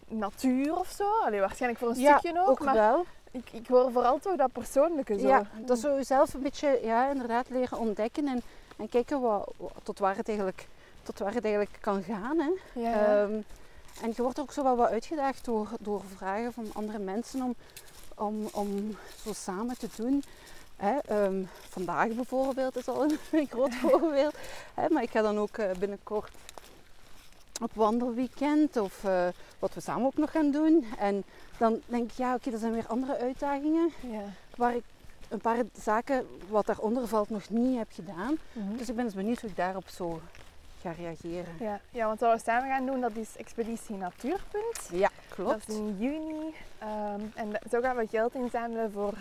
[0.08, 1.10] natuur of zo.
[1.24, 3.04] Allee, waarschijnlijk voor een ja stukje ook, ook maar wel.
[3.30, 5.26] ik, ik hoor vooral toch dat persoonlijke zo.
[5.26, 8.42] Ja, dat zou je zelf een beetje ja, inderdaad leren ontdekken en,
[8.76, 10.68] en kijken wat, wat- tot, waar het eigenlijk,
[11.04, 12.38] tot waar het eigenlijk kan gaan.
[12.38, 12.80] Hè.
[12.80, 13.22] Ja.
[13.22, 13.40] Ehm,
[14.02, 17.54] en je wordt ook zo wel wat uitgedaagd door, door vragen van andere mensen om,
[18.16, 20.24] om, om zo samen te doen.
[20.76, 24.34] Hè, ehm, vandaag bijvoorbeeld is al een, groot voorbeeld.
[24.74, 26.30] Hè, maar ik ga dan ook eh, binnenkort
[27.62, 29.26] op wandelweekend of eh,
[29.58, 30.86] wat we samen ook nog gaan doen.
[30.98, 31.24] En
[31.58, 34.22] dan denk ik, ja oké, er zijn weer andere uitdagingen ja.
[34.56, 34.84] waar ik
[35.28, 38.38] een paar zaken wat daaronder valt nog niet heb gedaan.
[38.52, 38.76] Mhm.
[38.76, 40.20] Dus ik ben dus benieuwd hoe ik daarop zo
[40.84, 41.54] ga reageren.
[41.60, 41.80] Ja.
[41.90, 44.88] ja, want wat we samen gaan doen, dat is Expeditie Natuurpunt.
[44.92, 45.68] Ja, Dat klopt.
[45.68, 46.54] is in juni.
[46.78, 49.14] Ehm, en zo gaan we geld inzamelen voor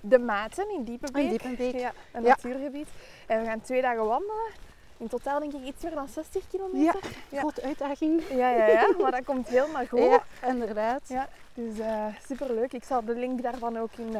[0.00, 1.22] de Maten in Diepenbeek.
[1.24, 1.74] In Diepenbeek.
[1.80, 2.28] Ja, een Ja.
[2.28, 2.88] natuurgebied.
[3.26, 4.50] En we gaan twee dagen wandelen.
[4.96, 7.00] In totaal denk ik iets meer dan 60 kilometer.
[7.28, 7.38] Ja.
[7.38, 8.22] Grote uitdaging.
[8.28, 8.86] Ja, ja, ja.
[9.00, 9.98] Maar dat komt helemaal goed.
[10.00, 11.00] Ja, inderdaad.
[11.08, 12.72] Ja, dus eh superleuk.
[12.72, 14.16] Ik zal de link daarvan ook in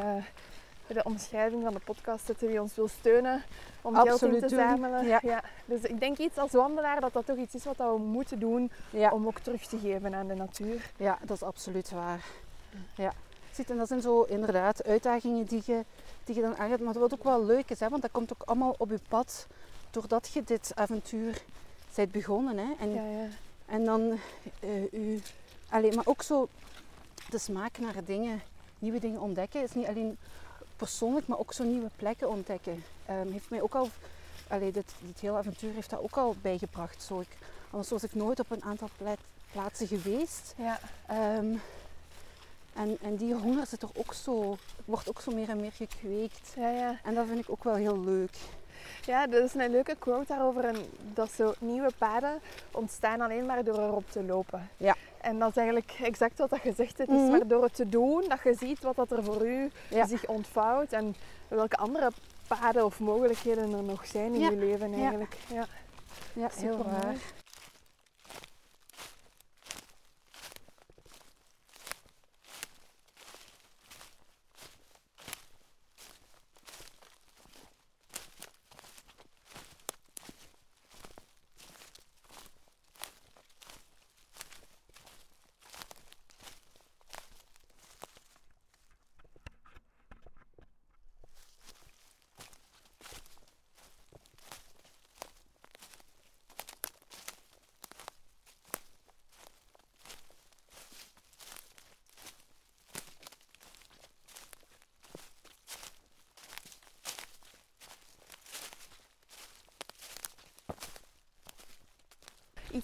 [0.87, 3.43] de omschrijving van de podcast zetten wie ons wil steunen
[3.81, 5.05] om geld in te zamelen.
[5.07, 5.43] Ja.
[5.65, 8.71] Dus ik denk iets als wandelaar dat dat toch iets is wat we moeten doen
[8.89, 9.11] Ja.
[9.11, 10.91] om ook terug te geven aan de natuur.
[10.97, 12.25] Ja, dat is absoluut waar.
[12.95, 13.13] Ja.
[13.51, 15.83] Ziet, en dat zijn zo inderdaad uitdagingen die je,
[16.23, 16.79] die je dan aangaat.
[16.79, 19.47] Maar wat ook wel leuk is, hè, want dat komt ook allemaal op je pad
[19.91, 21.41] doordat je dit avontuur
[21.95, 22.57] bent begonnen.
[22.57, 22.73] Hè.
[22.79, 23.27] En, Ja, ja.
[23.65, 24.19] en dan
[24.59, 25.21] eh u,
[25.69, 26.47] allee, maar ook zo
[27.29, 28.41] de smaak naar dingen,
[28.79, 30.17] nieuwe dingen ontdekken, is niet alleen
[30.75, 32.83] persoonlijk, maar ook zo nieuwe plekken ontdekken.
[33.05, 33.89] Ehm, heeft mij ook al,
[34.47, 37.01] allee, dit, dit hele avontuur heeft dat ook al bijgebracht.
[37.03, 37.37] Zo, ik,
[37.69, 39.15] anders was ik nooit op een aantal pla-
[39.51, 40.53] plaatsen geweest.
[40.57, 40.79] ja.
[41.07, 41.55] Ehm,
[42.73, 46.53] en, en die honger zit er ook zo, wordt ook zo meer en meer gekweekt.
[46.55, 46.99] Ja, ja.
[47.03, 48.35] En dat vind ik ook wel heel leuk.
[49.05, 50.65] ja, dat is een leuke quote daarover.
[50.65, 50.75] En
[51.13, 52.39] dat zo nieuwe paden
[52.71, 54.69] ontstaan alleen maar door erop te lopen.
[54.77, 54.95] Ja.
[55.25, 56.97] En dat is eigenlijk exact wat dat gezegd.
[56.97, 57.19] Het Mhm.
[57.23, 60.05] is maar door het te doen dat je ziet wat dat er voor u Ja.
[60.07, 60.91] zich ontvouwt.
[60.91, 61.15] En
[61.47, 62.11] welke andere
[62.47, 65.35] paden of mogelijkheden er nog zijn in je leven eigenlijk.
[65.53, 65.65] Ja.
[66.33, 67.15] Ja, heel waar.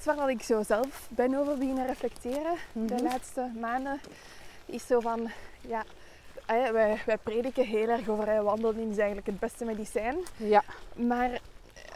[0.01, 3.03] Iets waar ik zo zelf ben over beginnen reflecteren de Mhm.
[3.03, 4.01] laatste maanden,
[4.65, 5.31] is zo van,
[5.61, 5.83] ja,
[6.45, 10.17] eh, wij, wij prediken heel erg over wandelen is eigenlijk het beste medicijn.
[10.37, 10.63] Ja,
[10.95, 11.39] Maar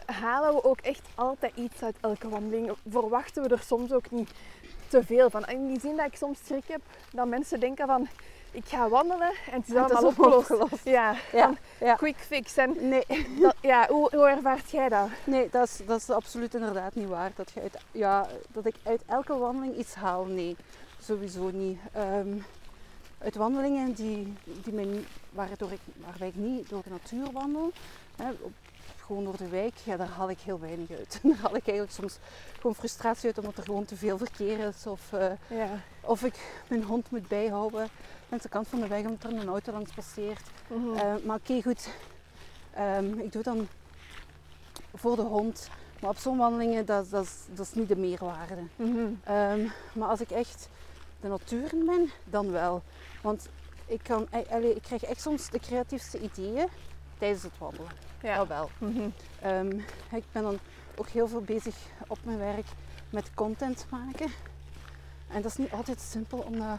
[0.06, 2.72] halen we ook echt altijd iets uit elke wandeling?
[2.88, 4.30] Verwachten we er soms ook niet
[4.88, 5.44] te veel van?
[5.44, 6.80] In die zin dat ik soms schrik heb
[7.12, 8.08] dat mensen denken van,
[8.56, 10.50] ik ga wandelen en het is En het is allemaal opgelost.
[10.50, 10.84] opgelost.
[10.84, 11.14] Ja,
[11.80, 12.56] Ja, quick fix.
[12.56, 13.04] En nee,
[13.40, 15.08] dat, ja, hoe, hoe ervaart jij dat?
[15.24, 17.30] nee dat, is, dat is absoluut inderdaad niet waar.
[17.36, 20.56] Dat, je uit, ja, dat ik uit elke wandeling iets haal, nee.
[21.02, 21.78] Sowieso niet.
[21.92, 22.28] Ehm,
[23.18, 27.72] uit wandelingen die, die niet- waardoor ik, waarbij ik niet door de natuur wandel,
[28.16, 28.52] hè, op,
[29.06, 31.18] gewoon door de wijk, ja, daar haal ik heel weinig uit.
[31.22, 32.18] daar haal ik eigenlijk soms
[32.56, 34.86] gewoon frustratie uit omdat er gewoon te veel verkeer is.
[34.86, 35.68] Of, eh, Ja.
[36.00, 37.88] of ik mijn hond moet bijhouden
[38.28, 40.42] langs de kant van de weg omdat er een auto langs passeert.
[40.68, 40.94] Mhm.
[40.96, 41.88] Eh, maar oké, goed.
[42.74, 43.68] Ehm, ik doe dan
[44.94, 45.68] voor de hond.
[46.00, 48.62] Maar op zo'n wandelingen, dat, dat, is, dat is niet de meerwaarde.
[48.76, 48.98] Mhm.
[49.24, 50.68] Ehm, maar als ik echt
[51.20, 52.82] de natuur in ben, dan wel.
[53.22, 53.48] Want
[53.86, 56.66] ik, kan, eh, ik krijg echt soms de creatiefste ideeën
[57.18, 57.90] tijdens het wandelen.
[58.22, 58.36] Ja.
[58.36, 58.70] Dat wel.
[58.78, 59.08] Mhm.
[59.40, 59.70] Ehm,
[60.10, 60.58] ik ben dan
[60.96, 62.66] ook heel veel bezig op mijn werk
[63.10, 64.30] met content maken.
[65.28, 66.78] En dat is niet altijd simpel om,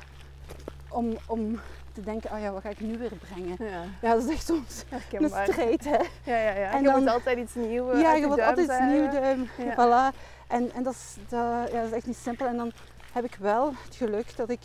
[0.90, 1.60] om, om
[1.94, 3.56] te denken, oh ja, wat ga ik nu weer brengen?
[3.60, 5.98] Ja, Ja, dat is echt soms een strijd, hè?
[6.24, 6.72] Ja, ja, ja.
[6.72, 8.88] En je dan- moet altijd iets nieuws ja, je duim altijd zuigen.
[9.02, 9.48] nieuw duim.
[9.58, 9.74] Ja.
[9.74, 10.16] Voilà.
[10.48, 12.48] En, en dat, is, dat, ja, dat is echt niet simpel.
[12.48, 12.72] En dan
[13.12, 14.60] heb ik wel het geluk dat ik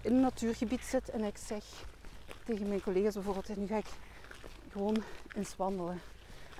[0.00, 1.64] in een natuurgebied zit en ik zeg
[2.44, 3.86] tegen mijn collega's bijvoorbeeld, nu ga ik
[4.72, 4.96] gewoon
[5.36, 6.00] eens wandelen.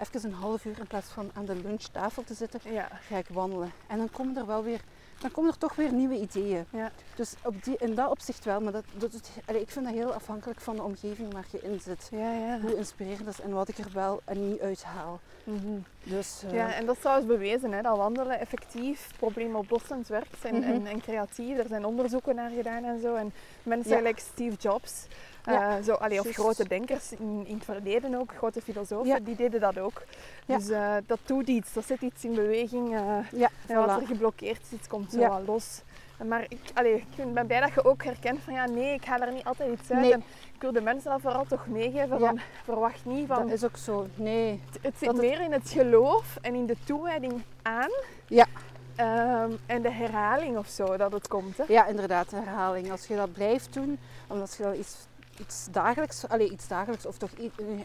[0.01, 2.89] Even een half uur in plaats van aan de lunchtafel te zitten, Ja.
[3.09, 3.73] ga ik wandelen.
[3.87, 4.81] En dan komen er wel weer,
[5.19, 6.65] dan komen er toch weer nieuwe ideeën.
[6.71, 6.91] Ja.
[7.17, 10.13] Dus op die, in dat opzicht wel, maar dat, dat, allee, ik vind dat heel
[10.15, 12.09] afhankelijk van de omgeving waar je in zit.
[12.11, 12.61] Ja, ja.
[12.61, 15.21] Hoe inspirerend dat is en wat ik er wel en niet uithaal.
[15.45, 15.79] Mhm.
[16.03, 20.55] Dus, eh, Ja, en dat is trouwens bewezen, hè, dat wandelen effectief probleemoplossend werkt en,
[20.59, 20.71] Mhm.
[20.71, 21.59] en, en creatief.
[21.59, 23.15] Er zijn onderzoeken naar gedaan en zo.
[23.15, 23.33] En
[23.63, 24.03] mensen Ja.
[24.03, 25.07] like Steve Jobs,
[25.53, 29.19] Ja, eh, zo, allee, of grote denkers in, in het verleden ook, grote filosofen, Ja.
[29.21, 30.03] die deden dat ook.
[30.47, 30.57] Ja.
[30.57, 32.95] Dus eh, dat doet iets, dat zet iets in beweging.
[32.95, 34.01] eh, ja, en wat voilà.
[34.03, 35.83] er geblokkeerd zit, komt zo wat los.
[36.27, 39.21] Maar ik, allee, ik ben blij dat je ook herkent van ja, nee, ik haal
[39.21, 40.01] er niet altijd iets uit.
[40.01, 40.13] Nee.
[40.13, 40.23] En
[40.55, 43.77] ik wil de mensen dat vooral toch meegeven van verwacht niet van Dat is ook
[43.77, 44.07] zo.
[44.15, 44.61] Nee.
[44.71, 47.91] het, het zit Dat het- meer in het geloof en in de toewijding aan.
[48.27, 48.47] Ja.
[48.97, 51.57] Ehm, en de herhaling of zo dat het komt.
[51.57, 51.65] Hè?
[51.69, 52.91] Ja, inderdaad, herhaling.
[52.91, 54.97] Als je dat blijft doen, omdat je daar iets,
[55.41, 57.31] iets dagelijks, allee, iets dagelijks of toch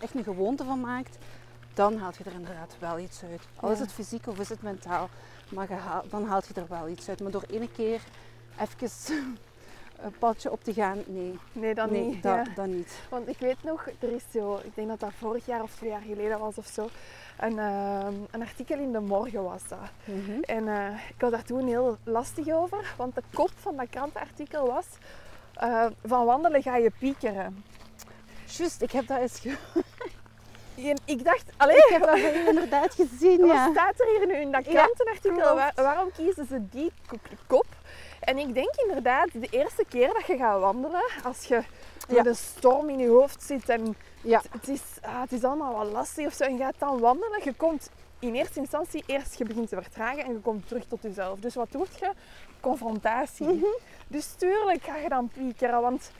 [0.01, 1.17] echt een gewoonte van maakt,
[1.73, 3.41] dan haalt je er inderdaad wel iets uit.
[3.55, 5.09] Al is het fysiek of is het mentaal,
[5.49, 7.21] maar haal- dan haalt je er wel iets uit.
[7.21, 8.01] Maar door ene keer
[8.59, 8.89] even
[10.03, 12.23] een padje op te gaan, nee, Nee, dan nee niet.
[12.23, 12.53] dat, ja.
[12.55, 12.99] dat niet.
[13.09, 15.89] Want ik weet nog, er is zo, ik denk dat dat vorig jaar of twee
[15.89, 16.89] jaar geleden was of zo,
[17.39, 19.79] een, ehm, een artikel in de morgen was dat.
[20.05, 20.41] Mhm.
[20.41, 24.67] En eh, ik was daar toen heel lastig over, want de kop van dat krantenartikel
[24.67, 24.85] was,
[25.53, 27.63] eh, van wandelen ga je piekeren.
[28.45, 29.57] Juist, ik heb dat eens ge-
[30.75, 32.17] En ik dacht, allee, ik heb dat
[32.49, 33.69] inderdaad gezien, wat ja.
[33.71, 35.55] staat er hier nu in dat Ja, krantenartikel?
[35.55, 36.91] Waar- waarom kiezen ze die
[37.47, 37.65] kop?
[38.19, 41.55] En ik denk inderdaad, de eerste keer dat je gaat wandelen, als je
[42.07, 42.15] Ja.
[42.15, 45.75] met een storm in je hoofd zit en Ja, het is, ah, het is allemaal
[45.75, 46.43] wat lastig of zo.
[46.43, 47.39] En je gaat dan wandelen.
[47.43, 47.89] Je komt
[48.19, 51.39] in eerste instantie eerst, je begint te vertragen en je komt terug tot jezelf.
[51.39, 52.11] Dus wat doe je?
[52.64, 53.45] Confrontatie.
[53.47, 53.66] Mhm.
[54.07, 56.11] Dus tuurlijk ga je dan piekeren, want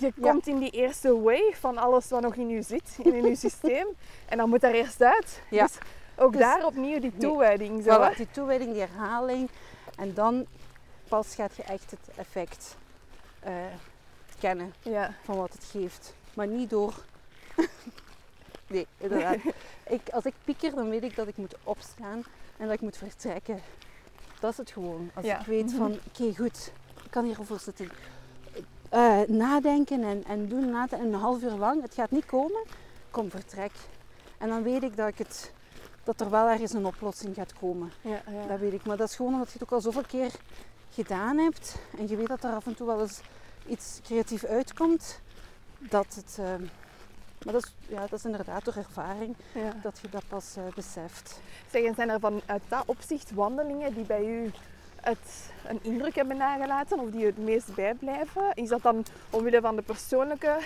[0.00, 3.24] je komt in die eerste wave van alles wat nog in je zit, in, in
[3.24, 3.86] je systeem.
[4.28, 5.42] En dan moet daar eerst uit.
[5.50, 5.66] Ja.
[5.66, 5.76] Dus
[6.16, 7.82] ook Dus- daar opnieuw die toewijding.
[7.82, 8.12] Zo, hè?
[8.12, 9.48] voilà, die toewijding, die herhaling.
[9.96, 10.46] En dan
[11.08, 12.76] pas gaat je echt het effect
[13.40, 13.52] eh,
[14.40, 15.14] kennen Ja.
[15.24, 16.14] van wat het geeft.
[16.34, 16.94] Maar niet door...
[18.66, 19.36] nee, inderdaad.
[19.96, 22.24] ik, als ik pieker, dan weet ik dat ik moet opstaan
[22.56, 23.60] en dat ik moet vertrekken.
[24.42, 25.10] Dat is het gewoon.
[25.14, 25.40] Als Ja.
[25.40, 26.72] ik weet van, oké goed,
[27.04, 27.88] ik kan hierover zitten
[28.88, 31.82] eh, nadenken en, en doen laten en een half uur lang.
[31.82, 32.62] Het gaat niet komen.
[33.10, 33.72] Kom, vertrek.
[34.38, 35.52] En dan weet ik dat, ik het,
[36.04, 37.92] dat er wel ergens een oplossing gaat komen.
[38.00, 38.46] Ja, ja.
[38.48, 38.84] Dat weet ik.
[38.84, 40.30] Maar dat is gewoon omdat je het ook al zoveel keer
[40.90, 41.76] gedaan hebt.
[41.98, 43.20] En je weet dat er af en toe wel eens
[43.66, 45.20] iets creatief uitkomt.
[45.78, 46.36] Dat het...
[46.40, 46.54] eh,
[47.44, 49.74] maar dat is, ja, dat is inderdaad door ervaring ja.
[49.82, 51.40] dat je dat pas eh, beseft.
[51.70, 54.50] Zeg, en zijn er vanuit dat opzicht wandelingen die bij u
[55.00, 58.54] het een indruk hebben nagelaten of die het meest bijblijven?
[58.54, 60.58] Is dat dan omwille van de persoonlijke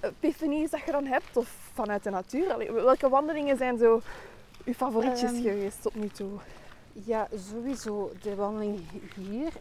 [0.00, 2.52] epiphanies dat je dan hebt of vanuit de natuur?
[2.52, 4.00] Allee, welke wandelingen zijn zo
[4.64, 6.38] uw favorietjes Ehm, geweest tot nu toe?
[6.92, 8.80] Ja, sowieso de wandeling
[9.14, 9.52] hier,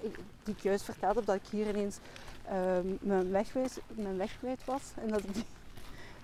[0.43, 1.97] die ik juist verteld heb, dat ik hier ineens
[2.45, 3.53] ehm, mijn, weg
[3.95, 4.81] mijn weg kwijt was.
[5.01, 5.45] En dat ik, die,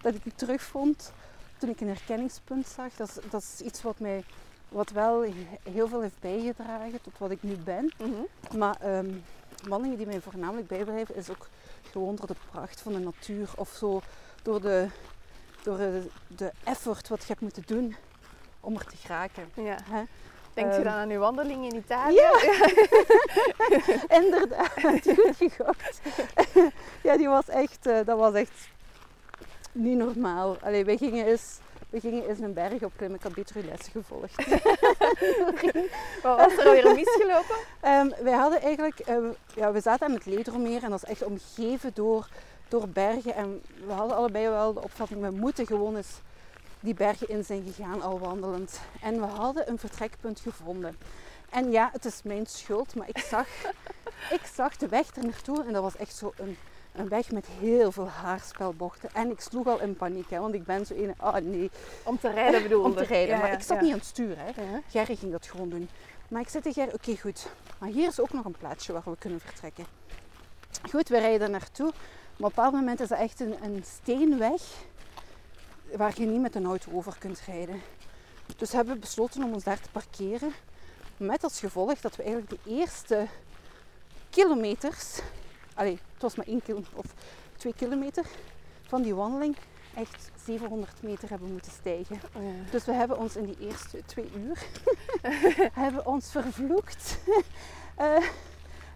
[0.06, 1.12] dat ik die terugvond
[1.58, 2.94] toen ik een herkenningspunt zag.
[2.96, 4.24] Dat is, dat is iets wat mij
[4.70, 7.94] wat wel he- heel veel heeft bijgedragen tot wat ik nu ben.
[8.58, 9.10] Maar ehm,
[9.68, 11.48] wandelingen die mij voornamelijk bijblijven is ook
[11.92, 13.50] gewoon door de pracht van de natuur.
[13.56, 14.02] Of zo
[14.44, 14.88] door de,
[15.64, 17.96] door de, de effort wat je hebt moeten doen
[18.60, 19.50] om er te geraken.
[19.54, 19.78] Ja.
[19.84, 20.04] Hè?
[20.54, 22.14] Denkt u Ehm, dan aan uw wandeling in Italië?
[22.16, 22.32] Ja,
[24.22, 24.72] inderdaad.
[24.82, 26.00] Goed gegokt.
[27.08, 28.68] ja, die was echt, eh, dat was echt
[29.76, 30.58] niet normaal.
[30.62, 31.58] Allee, wij gingen eens,
[31.90, 33.18] we gingen eens een berg opklimmen.
[33.18, 34.36] Ik had beter uw lessen gevolgd.
[36.24, 37.56] Wat was er alweer misgelopen?
[37.82, 39.18] Ehm, wij hadden eigenlijk, eh,
[39.56, 42.28] ja, we zaten aan het Ledermeer en dat is echt omgeven door,
[42.68, 43.36] door bergen.
[43.36, 46.22] En we hadden allebei wel de opvatting, we moeten gewoon eens
[46.80, 48.80] die bergen in zijn gegaan, al wandelend.
[49.02, 50.98] En we hadden een vertrekpunt gevonden.
[51.50, 53.48] En ja, het is mijn schuld, maar ik zag,
[54.32, 56.58] ik zag de weg er naartoe en dat was echt zo een,
[56.96, 59.10] een weg met heel veel haarspelbochten.
[59.14, 61.70] En ik sloeg al in paniek, hè, want ik ben zo een, ah nee,
[62.04, 63.36] Om te rijden bedoelde om te rijden.
[63.36, 63.84] Ja, maar ja, ik zat ja.
[63.84, 64.38] niet aan het sturen.
[64.38, 64.80] Hè.
[64.90, 65.90] Gerry ging dat gewoon doen.
[66.28, 69.04] Maar ik zei tegen Gerry, oké goed, maar hier is ook nog een plaatsje waar
[69.06, 69.86] we kunnen vertrekken.
[70.90, 71.86] Goed, we rijden naartoe.
[71.86, 74.62] Maar op een bepaald moment is dat echt een, een steenweg
[75.96, 77.82] waar je niet met een auto over kunt rijden.
[78.58, 80.54] Dus hebben we besloten om ons daar te parkeren.
[81.18, 83.28] Met als gevolg dat we eigenlijk de eerste
[84.30, 85.20] kilometers,
[85.76, 87.06] allee, het was maar één kilo of
[87.58, 88.26] twee kilometer
[88.82, 89.56] van die wandeling,
[89.96, 92.20] echt 700 meter hebben moeten stijgen.
[92.36, 92.72] Oh ja.
[92.72, 94.66] Dus we hebben ons in die eerste twee uur
[95.84, 97.18] hebben ons vervloekt.
[97.96, 98.24] Eh,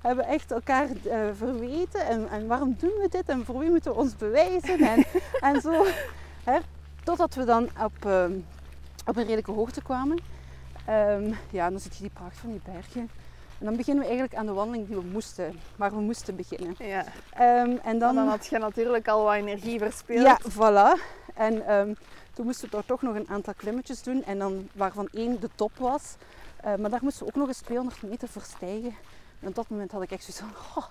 [0.02, 2.06] hebben echt elkaar eh, verweten.
[2.06, 3.30] En, en waarom doen we dit?
[3.30, 4.80] En voor wie moeten we ons bewijzen?
[4.80, 5.06] En,
[5.50, 5.86] en zo.
[6.44, 6.60] Hè?
[7.04, 8.32] Totdat we dan op, ehm,
[9.06, 10.20] op een redelijke hoogte kwamen.
[10.86, 13.10] Ehm, ja, dan zie je die pracht van die bergen.
[13.60, 16.76] En dan beginnen we eigenlijk aan de wandeling die we moesten, waar we moesten beginnen.
[16.78, 17.06] Ja.
[17.34, 20.26] Ehm, en Dan, dan, had je natuurlijk al wat energie verspeeld.
[20.26, 21.02] ja, voilà.
[21.34, 21.94] En ehm,
[22.34, 24.24] toen moesten we daar toch nog een aantal klimmetjes doen.
[24.24, 26.16] En dan waarvan één de top was.
[26.62, 28.96] Eh, maar daar moesten we ook nog eens 200 meter voor stijgen.
[29.40, 30.88] En op dat moment had ik echt zoiets van, oh,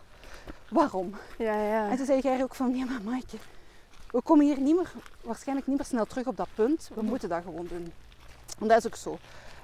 [0.68, 1.14] waarom?
[1.38, 1.88] ja, ja.
[1.90, 3.36] En toen zei jij ook van, ja maar Maaike,
[4.10, 6.90] we komen hier niet meer, waarschijnlijk niet meer snel terug op dat punt.
[6.94, 7.92] We moeten dat gewoon doen.
[8.60, 9.18] En dat is ook zo.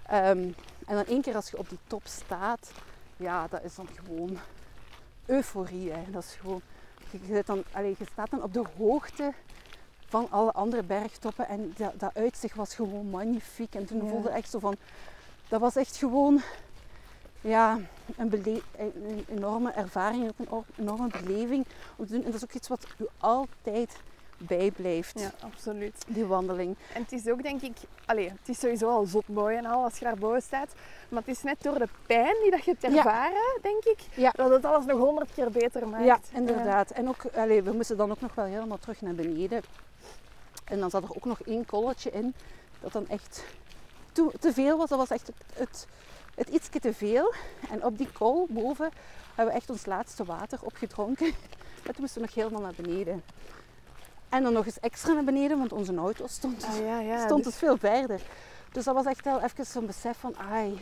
[0.06, 0.48] Ehm,
[0.86, 2.70] en dan één keer als je op die top staat,
[3.16, 4.38] ja, dat is dan gewoon
[5.26, 5.90] euforie.
[5.92, 6.10] Hè.
[6.10, 6.60] Dat is gewoon,
[7.10, 9.32] je, zit dan, allee, je staat dan op de hoogte
[10.08, 13.74] van alle andere bergtoppen en dat, dat uitzicht was gewoon magnifiek.
[13.74, 14.10] En toen Ja.
[14.10, 14.76] voelde ik echt zo van,
[15.48, 16.40] dat was echt gewoon
[17.40, 17.78] ja,
[18.16, 22.24] een, bele- een enorme ervaring, ook een or- enorme beleving om te doen.
[22.24, 23.96] En dat is ook iets wat u altijd
[24.46, 25.20] bijblijft.
[25.20, 26.04] Ja, absoluut.
[26.08, 26.76] Die wandeling.
[26.94, 27.76] En het is ook denk ik,
[28.06, 30.68] allee, het is sowieso al zot mooi en al als je daar boven staat.
[31.08, 32.88] Maar het is net door de pijn die dat je hebt Ja.
[32.96, 34.30] ervaren, denk ik, Ja.
[34.30, 36.04] dat het alles nog honderd keer beter maakt.
[36.04, 36.90] Ja, inderdaad.
[36.90, 39.62] En ook, allee, we moesten dan ook nog wel helemaal terug naar beneden.
[40.64, 42.34] En dan zat er ook nog één kolletje in,
[42.80, 43.44] dat dan echt
[44.12, 44.88] te, veel was.
[44.88, 45.86] Dat was echt het, het,
[46.34, 47.32] het ietsje te veel.
[47.70, 48.90] En op die kol boven
[49.34, 51.26] hebben we echt ons laatste water opgedronken.
[51.84, 53.22] En toen moesten we nog helemaal naar beneden.
[54.28, 57.24] En dan nog eens extra naar beneden, want onze auto stond, Ah, ja, ja.
[57.24, 58.20] stond dus- dus veel verder.
[58.72, 60.80] Dus dat was echt wel even zo'n besef van, ai,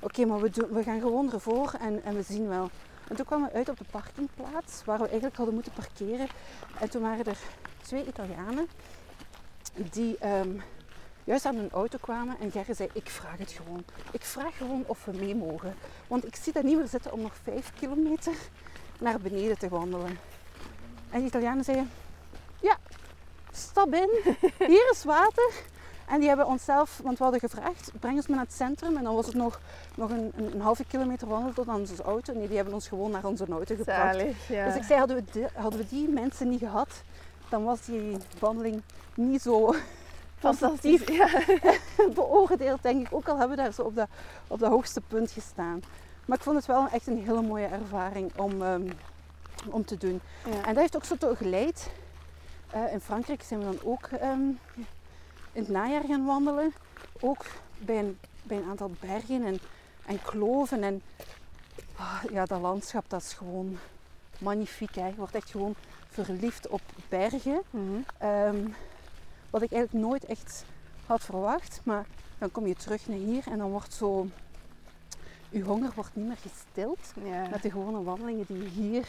[0.00, 2.70] oké, maar we, doen, we gaan gewoon ervoor en, en we zien wel.
[3.08, 6.28] En toen kwamen we uit op de parkingplaats, waar we eigenlijk hadden moeten parkeren.
[6.80, 7.38] En toen waren er
[7.82, 8.68] twee Italianen
[9.74, 10.50] die ehm,
[11.24, 12.36] juist aan hun auto kwamen.
[12.40, 13.84] En Gerrit zei, ik vraag het gewoon.
[14.12, 15.74] Ik vraag gewoon of we mee mogen.
[16.06, 18.34] Want ik zie dat niet meer zitten om nog vijf kilometer
[18.98, 20.18] naar beneden te wandelen.
[21.10, 21.90] En die Italianen zeiden,
[23.52, 24.10] stap in,
[24.58, 25.52] hier is water.
[26.06, 28.96] En die hebben onszelf, want we hadden gevraagd, breng ons maar naar het centrum.
[28.96, 29.60] En dan was het nog,
[29.94, 32.32] nog een, een, een halve kilometer wandelen tot aan onze auto.
[32.32, 34.16] Nee, die hebben ons gewoon naar onze auto gebracht.
[34.16, 34.66] Zalig, ja.
[34.66, 37.02] Dus ik zei, hadden we, die, hadden we die mensen niet gehad,
[37.48, 38.82] dan was die wandeling
[39.14, 39.74] niet zo
[40.40, 41.02] Fantastisch.
[41.18, 41.28] Ja.
[42.14, 43.14] beoordeeld, denk ik.
[43.14, 44.08] Ook al hebben we daar zo op dat,
[44.46, 45.82] op dat hoogste punt gestaan.
[46.26, 48.90] Maar ik vond het wel echt een hele mooie ervaring om, ehm,
[49.70, 50.20] om te doen.
[50.44, 50.52] Ja.
[50.52, 51.90] En dat heeft ook zo toe geleid.
[52.70, 54.40] Eh, in Frankrijk zijn we dan ook ehm,
[55.52, 56.72] in het najaar gaan wandelen.
[57.20, 57.44] Ook
[57.78, 59.58] bij een, bij een aantal bergen en,
[60.06, 60.82] en kloven.
[60.82, 61.02] En
[61.96, 63.78] ah, ja, dat landschap dat is gewoon
[64.38, 64.94] magnifiek.
[64.94, 65.06] Hè.
[65.06, 65.74] Je wordt echt gewoon
[66.08, 67.62] verliefd op bergen.
[67.70, 68.00] Mhm.
[68.18, 68.68] Ehm,
[69.50, 70.64] wat ik eigenlijk nooit echt
[71.06, 71.80] had verwacht.
[71.84, 72.06] Maar
[72.38, 74.26] dan kom je terug naar hier en dan wordt zo...
[75.48, 77.48] Je honger wordt niet meer gestild ja.
[77.48, 79.06] met de gewone wandelingen die je hier,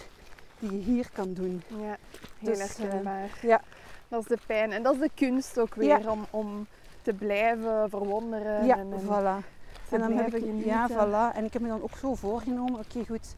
[0.61, 1.63] die je hier kan doen.
[1.67, 1.97] Ja,
[2.39, 3.29] heel Dus, herkenbaar.
[3.41, 3.61] ja.
[4.07, 4.71] Dat is de pijn.
[4.71, 6.67] En dat is de kunst ook weer, om, om
[7.01, 8.65] te blijven verwonderen.
[8.65, 9.45] Ja, en, voilà.
[9.89, 10.71] te En dan heb ik, genieten.
[10.71, 11.35] ja, voilà.
[11.35, 13.35] En ik heb me dan ook zo voorgenomen, oké goed,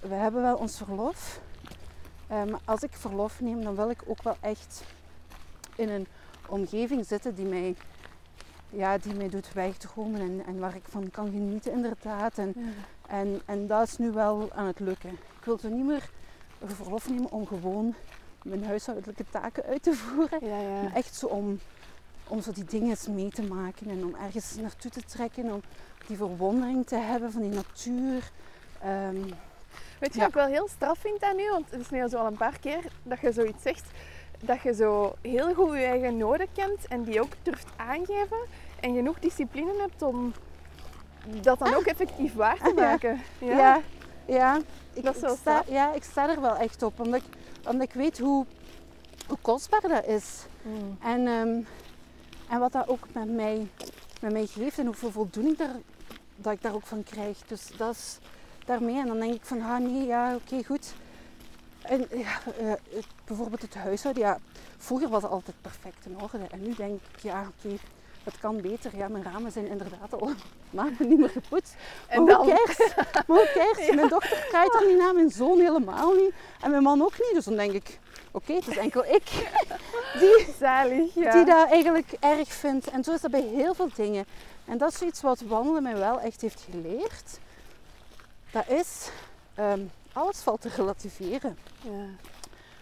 [0.00, 1.40] we hebben wel ons verlof.
[2.26, 4.82] Eh, maar als ik verlof neem, dan wil ik ook wel echt
[5.76, 6.06] in een
[6.48, 7.74] omgeving zitten die mij,
[8.70, 12.38] ja, die mij doet wegdromen en, en waar ik van kan genieten inderdaad.
[12.38, 12.62] En, Ja.
[13.08, 15.10] en, en dat is nu wel aan het lukken.
[15.10, 16.10] Ik wil zo niet meer
[16.64, 17.94] verlof nemen om gewoon
[18.42, 20.38] mijn huishoudelijke taken uit te voeren.
[20.46, 20.82] Ja, ja.
[20.82, 21.58] Maar echt zo om,
[22.28, 25.62] om zo die dingen eens mee te maken en om ergens naartoe te trekken, om
[26.06, 28.30] die verwondering te hebben van die natuur.
[28.82, 29.20] Ehm,
[30.00, 30.24] Weet je Ja.
[30.26, 31.50] wat ik wel heel straf vind aan u?
[31.50, 33.84] Want het is nu al zo al een paar keer dat je zoiets zegt.
[34.40, 38.36] Dat je zo heel goed je eigen noden kent en die ook durft aangeven.
[38.80, 40.32] En genoeg discipline hebt om
[41.42, 42.98] dat dan ook effectief waar te
[43.40, 43.80] Ah, ja.
[44.26, 44.60] Ja.
[44.92, 47.36] ik, Dat is wel ik sta, ja, ik sta er wel echt op, omdat ik,
[47.68, 48.46] omdat ik weet hoe,
[49.28, 50.44] hoe kostbaar dat is.
[50.62, 50.96] Mm.
[51.02, 51.60] En, ehm,
[52.48, 53.68] en wat dat ook met mij,
[54.20, 55.76] met mij geeft en hoeveel voldoening daar,
[56.36, 57.38] dat ik daar ook van krijg.
[57.46, 58.18] Dus dat is
[58.66, 58.98] daarmee.
[58.98, 60.94] En dan denk ik van, ah nee, ja, oké, goed.
[61.82, 64.38] En ja, eh, het- bijvoorbeeld het huishouden, ja,
[64.78, 66.38] vroeger was het altijd perfect in orde.
[66.50, 67.76] En nu denk ik, ja, oké,
[68.24, 68.96] het kan beter.
[68.96, 70.30] Ja, mijn ramen zijn inderdaad al
[70.76, 71.74] maanden niet meer gepoetst.
[72.06, 72.68] En maar dan, hoe?
[73.12, 73.94] Maar hoe cares?
[73.94, 76.32] Mijn dochter draait er niet naar, mijn zoon helemaal niet.
[76.60, 77.30] En mijn man ook niet.
[77.34, 77.98] Dus dan denk ik,
[78.30, 79.50] oké, het is enkel ik
[80.20, 81.32] die zalig, ja.
[81.32, 82.90] die dat eigenlijk erg vindt.
[82.90, 84.26] En zo is dat bij heel veel dingen.
[84.64, 87.38] En dat is iets wat wandelen mij wel echt heeft geleerd.
[88.50, 89.10] Dat is,
[89.54, 89.80] ehm,
[90.12, 91.58] alles valt te relativeren.
[91.82, 92.06] Ja.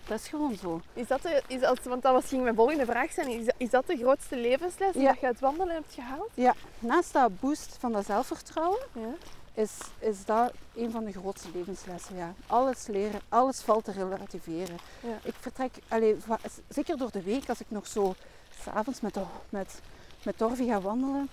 [0.06, 0.80] Dat is gewoon zo.
[0.92, 3.28] Is dat de, is dat, want dat was ging mijn volgende vraag zijn.
[3.28, 5.08] Is, is dat de grootste levensles Ja.
[5.10, 6.30] dat je uit wandelen hebt gehaald?
[6.78, 9.14] Naast dat boost van dat zelfvertrouwen, Ja.
[9.62, 12.16] is, is dat een van de grootste levenslessen.
[12.16, 12.34] Ja.
[12.46, 14.76] Alles leren, alles valt te relativeren.
[15.00, 15.18] Ja.
[15.22, 16.38] Ik vertrek, allee, va-
[16.68, 18.14] zeker door de week, als ik nog zo
[18.62, 19.80] s'avonds met, de- met,
[20.22, 21.28] met Torvi ga wandelen.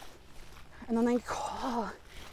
[0.87, 1.87] En dan denk ik, oh,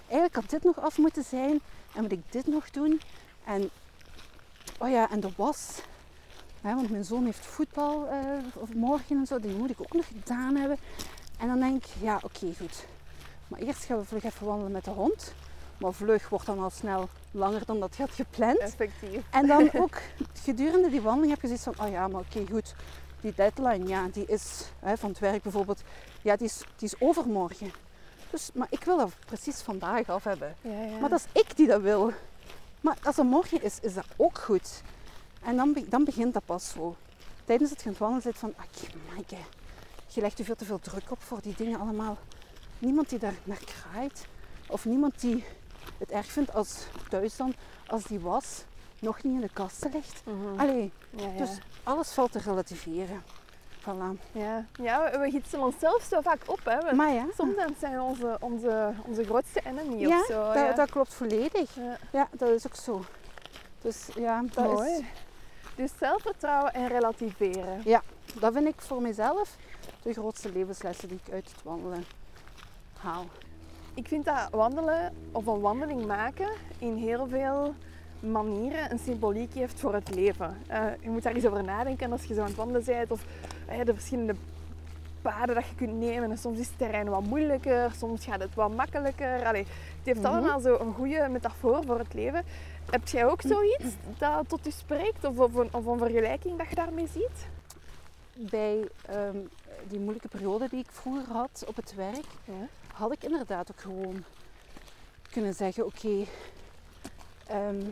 [0.06, 1.60] eigenlijk had dit nog af moeten zijn.
[1.94, 3.00] En moet ik dit nog doen?
[3.44, 3.70] En,
[4.78, 5.68] oh ja, en de was.
[6.60, 8.20] Hè, want mijn zoon heeft voetbal eh,
[8.54, 10.78] of morgen en zo, die moet ik ook nog gedaan hebben.
[11.38, 12.86] En dan denk ik, ja, oké, goed.
[13.48, 15.34] Maar eerst gaan we vlug even wandelen met de hond.
[15.78, 18.58] Maar vlug wordt dan al snel langer dan dat je had gepland.
[18.58, 19.22] Effectief.
[19.30, 19.96] En dan ook
[20.42, 22.74] gedurende die wandeling heb je zoiets van, oh ja, maar oké, goed.
[23.20, 25.82] Die deadline, ja, die is hè, van het werk bijvoorbeeld,
[26.22, 27.72] ja, die is, die is overmorgen.
[28.30, 30.54] Dus, maar ik wil dat precies vandaag af hebben.
[30.60, 30.98] Ja, ja.
[30.98, 32.12] Maar dat is ik die dat wil.
[32.80, 34.82] Maar als het morgen is, is dat ook goed.
[35.42, 36.96] En dan, dan begint dat pas zo.
[37.44, 38.64] Tijdens het wandelen zit van, ah,
[39.08, 39.36] Maaike,
[40.06, 42.16] je legt je veel te veel druk op voor die dingen allemaal.
[42.78, 44.26] Niemand die daar naar kraait.
[44.68, 45.44] Of niemand die
[45.98, 47.54] het erg vindt als thuis dan,
[47.86, 48.64] als die was
[49.00, 50.22] nog niet in de kasten ligt.
[50.56, 51.36] Allee, Ja, ja.
[51.38, 53.22] dus alles valt te relativeren.
[53.80, 54.20] Voilà.
[54.32, 54.64] ja.
[54.80, 56.60] ja, we, gidsen onszelf zo vaak op.
[56.64, 56.78] Hè.
[56.78, 60.42] We- Maar ja, Soms zijn we onze, onze, onze grootste enemy ja, of zo.
[60.46, 60.72] dat, ja.
[60.72, 61.74] dat klopt volledig.
[61.74, 61.98] Ja.
[62.12, 63.04] Ja, dat is ook zo.
[63.80, 64.90] Dus ja, dat, Mooi.
[64.90, 65.00] is,
[65.78, 67.80] Dus zelfvertrouwen en relativeren.
[68.40, 69.56] dat vind ik voor mezelf
[70.02, 72.04] de grootste levenslessen die ik uit het wandelen
[72.98, 73.24] haal.
[73.94, 76.48] Ik vind dat wandelen of een wandeling maken
[76.78, 77.74] in heel veel
[78.20, 80.56] manieren een symboliek heeft voor het leven.
[80.66, 83.24] Eh, je moet daar eens over nadenken als je zo aan het wandelen bent of
[83.84, 84.34] de verschillende
[85.22, 86.30] paden dat je kunt nemen.
[86.30, 89.44] En soms is het terrein wat moeilijker, soms gaat het wat makkelijker.
[89.46, 90.26] Allee, het heeft Mhm.
[90.32, 92.44] allemaal zo een goede metafoor voor het leven.
[92.90, 93.84] Heb jij ook zoiets
[94.18, 97.46] dat tot u spreekt of, of, een, of een vergelijking dat je daarmee ziet?
[98.50, 99.36] Bij ehm,
[99.88, 102.68] die moeilijke periode die ik vroeger had op het werk, Ja.
[102.92, 104.24] had ik inderdaad ook gewoon
[105.30, 106.24] kunnen zeggen: Oké,
[107.46, 107.84] ehm,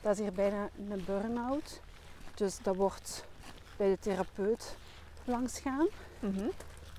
[0.00, 1.80] dat is hier bijna een burn-out.
[2.34, 3.24] Dus dat wordt
[3.76, 4.76] bij de therapeut
[5.24, 5.86] langs gaan.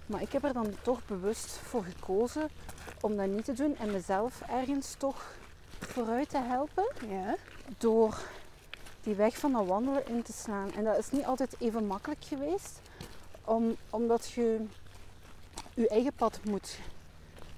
[0.06, 2.50] Maar ik heb er dan toch bewust voor gekozen
[3.02, 5.26] om dat niet te doen en mezelf ergens toch
[5.84, 7.36] vooruit te helpen Ja.
[7.78, 8.18] door
[9.04, 10.74] die weg van dat wandelen in te slaan.
[10.74, 12.80] En dat is niet altijd even makkelijk geweest,
[13.46, 14.66] om, omdat je
[15.74, 16.80] je eigen pad moet,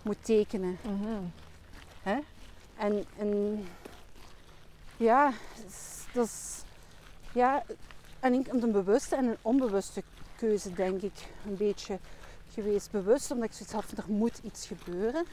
[0.02, 0.78] moet tekenen.
[2.04, 2.20] Hè?
[2.78, 3.66] En, en
[4.98, 5.32] ja,
[6.14, 6.64] dat is
[7.34, 7.64] ja,
[8.20, 10.04] en een bewuste en een onbewuste
[10.36, 12.00] keuze, denk ik, een beetje
[12.52, 12.92] geweest.
[12.92, 15.26] Bewust omdat ik zoiets had er moet iets gebeuren.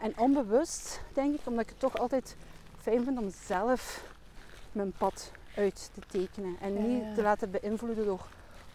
[0.00, 2.36] En onbewust, denk ik, omdat ik het toch altijd
[2.80, 4.04] fijn vind om zelf
[4.72, 6.56] mijn pad uit te tekenen.
[6.60, 7.14] En Ja, niet ja.
[7.14, 8.26] te laten beïnvloeden door,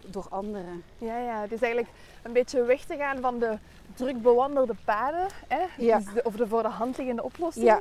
[0.05, 0.84] door anderen.
[0.97, 3.57] Ja, ja, dus eigenlijk een beetje weg te gaan van de
[3.93, 5.65] druk bewandelde paden, hè?
[5.78, 5.97] Ja.
[5.97, 7.65] Dus de, of de voor de hand liggende oplossing.
[7.65, 7.80] Ja.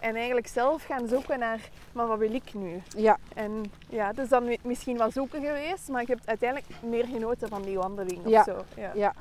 [0.00, 2.82] En eigenlijk zelf gaan zoeken naar, maar wat wil ik nu?
[2.96, 6.82] Ja, En ja, het is dan mi- misschien wat zoeken geweest, maar je hebt uiteindelijk
[6.82, 8.44] meer genoten van die wandeling of Ja.
[8.44, 8.64] zo.
[8.76, 8.92] Ja.
[8.94, 9.12] ja.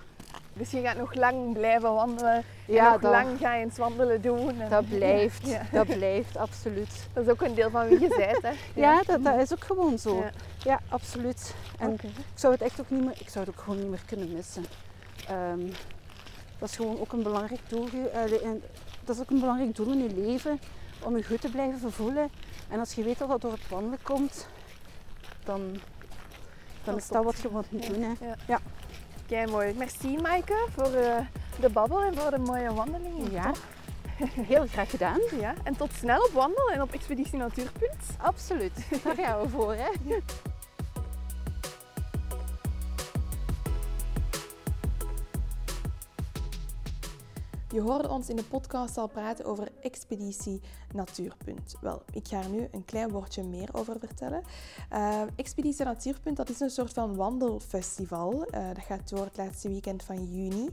[0.58, 3.78] Dus je gaat nog lang blijven wandelen ja en nog dat, lang ga je eens
[3.78, 4.62] wandelen doen.
[4.62, 5.48] En- dat blijft.
[5.56, 5.62] Ja.
[5.72, 7.08] Dat blijft, absoluut.
[7.14, 8.52] Dat is ook een deel van wie je bent, hè?
[8.82, 10.18] Ja, dat, dat is ook gewoon zo.
[10.20, 10.32] Ja.
[10.64, 11.56] Ja, absoluut.
[11.80, 12.02] En ik
[12.34, 14.66] zou het echt ook niet meer, ik zou het ook gewoon niet meer kunnen missen.
[15.28, 15.60] Ehm,
[16.60, 17.88] dat is gewoon ook een belangrijk doel.
[18.14, 18.64] eh, en
[19.04, 20.60] dat is ook een belangrijk doel in je leven
[21.04, 22.30] om je goed te blijven voelen.
[22.70, 24.48] En als je weet dat dat door het wandelen komt,
[25.44, 25.62] dan,
[26.84, 28.02] dan Dat is dat wat je moet doen.
[28.02, 28.12] Hè.
[28.48, 28.60] Ja.
[29.28, 29.74] Kei mooi.
[29.74, 31.18] Merci Maaike voor eh,
[31.60, 33.32] de babbel en voor de mooie wandeling.
[33.32, 33.52] Ja,
[34.52, 35.20] heel graag gedaan.
[35.40, 38.04] Ja, en tot snel op wandel en op Expeditie Natuurpunt.
[38.18, 38.88] Absoluut.
[39.04, 39.74] Daar gaan we voor.
[39.74, 39.90] Hè.
[47.76, 50.62] Je hoorde ons in de podcast al praten over Expeditie
[50.94, 51.76] Natuurpunt.
[51.82, 54.44] Wel, ik ga er nu een klein woordje meer over vertellen.
[54.90, 58.46] Eh, Expeditie Natuurpunt dat is een soort van wandelfestival.
[58.46, 60.70] Eh, dat gaat door het laatste weekend van juni.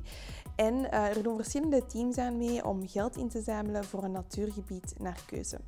[0.54, 4.12] En eh, er doen verschillende teams aan mee om geld in te zamelen voor een
[4.12, 5.58] natuurgebied naar keuze.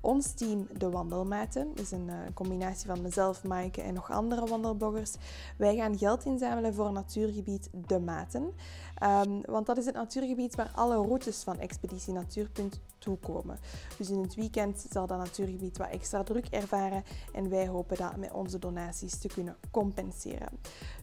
[0.00, 5.14] Ons team, de Wandelmaten, is een eh, combinatie van mezelf, Maaike en nog andere wandelbloggers.
[5.56, 8.52] Wij gaan geld inzamelen voor een natuurgebied De Maten.
[8.94, 13.58] Ehm, want dat is het natuurgebied waar alle routes van Expeditie Natuurpunt toekomen.
[13.98, 18.16] Dus in het weekend zal dat natuurgebied wat extra druk ervaren en wij hopen dat
[18.16, 20.48] met onze donaties te kunnen compenseren.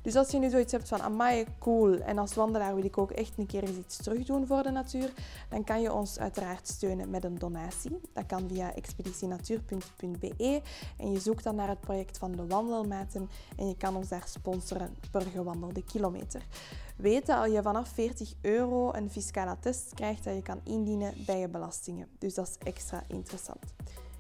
[0.02, 3.12] Dus als je nu zoiets hebt van amai, cool, en als wandelaar wil ik ook
[3.12, 5.12] echt een keer eens iets terugdoen voor de natuur,
[5.50, 8.00] dan kan je ons uiteraard steunen met een donatie.
[8.14, 10.62] Dat kan via expeditienatuur.be
[10.98, 14.28] en je zoekt dan naar het project van de wandelmaten en je kan ons daar
[14.28, 16.42] sponsoren per gewandelde kilometer.
[16.96, 21.40] Weet dat je vanaf 40 euro een fiscale attest krijgt dat je kan indienen bij
[21.40, 22.08] je belastingen.
[22.18, 23.74] Dus dat is extra interessant.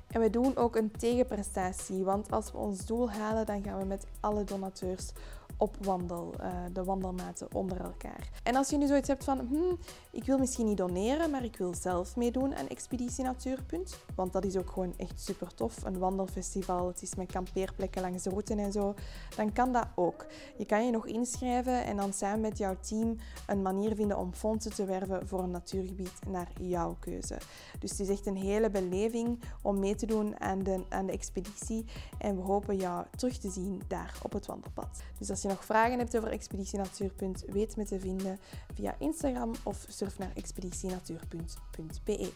[0.07, 3.85] En we doen ook een tegenprestatie, want als we ons doel halen, dan gaan we
[3.85, 5.11] met alle donateurs
[5.59, 8.29] op wandel, eh, de wandelmaten onder elkaar.
[8.43, 9.79] En als je nu zoiets hebt van, hmm,
[10.11, 14.45] ik wil misschien niet doneren, maar ik wil zelf meedoen aan Expeditie Natuurpunt, want dat
[14.45, 18.55] is ook gewoon echt super tof, een wandelfestival, het is met kampeerplekken langs de route
[18.55, 18.93] en zo,
[19.35, 20.25] dan kan dat ook.
[20.57, 24.33] Je kan je nog inschrijven en dan samen met jouw team een manier vinden om
[24.33, 27.37] fondsen te werven voor een natuurgebied naar jouw keuze.
[27.79, 31.11] Dus het is echt een hele beleving om mee te doen aan de, aan de
[31.11, 31.85] expeditie
[32.17, 35.01] en we hopen jou terug te zien daar op het wandelpad.
[35.17, 38.39] Dus als je nog vragen hebt over Expeditie Natuurpunt, weet me te vinden
[38.73, 42.31] via Instagram of surf naar expeditienatuurpunt.be.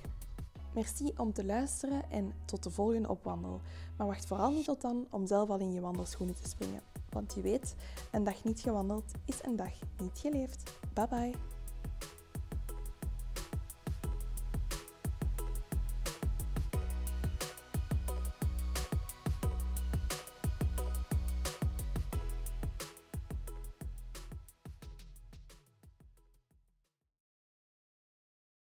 [0.74, 3.62] Merci om te luisteren en tot de volgende opwandel.
[3.98, 6.82] Maar wacht vooral niet tot dan om zelf al in je wandelschoenen te springen.
[7.10, 7.76] Want je weet,
[8.12, 10.72] een dag niet gewandeld is een dag niet geleefd.
[10.94, 11.53] Bye bye!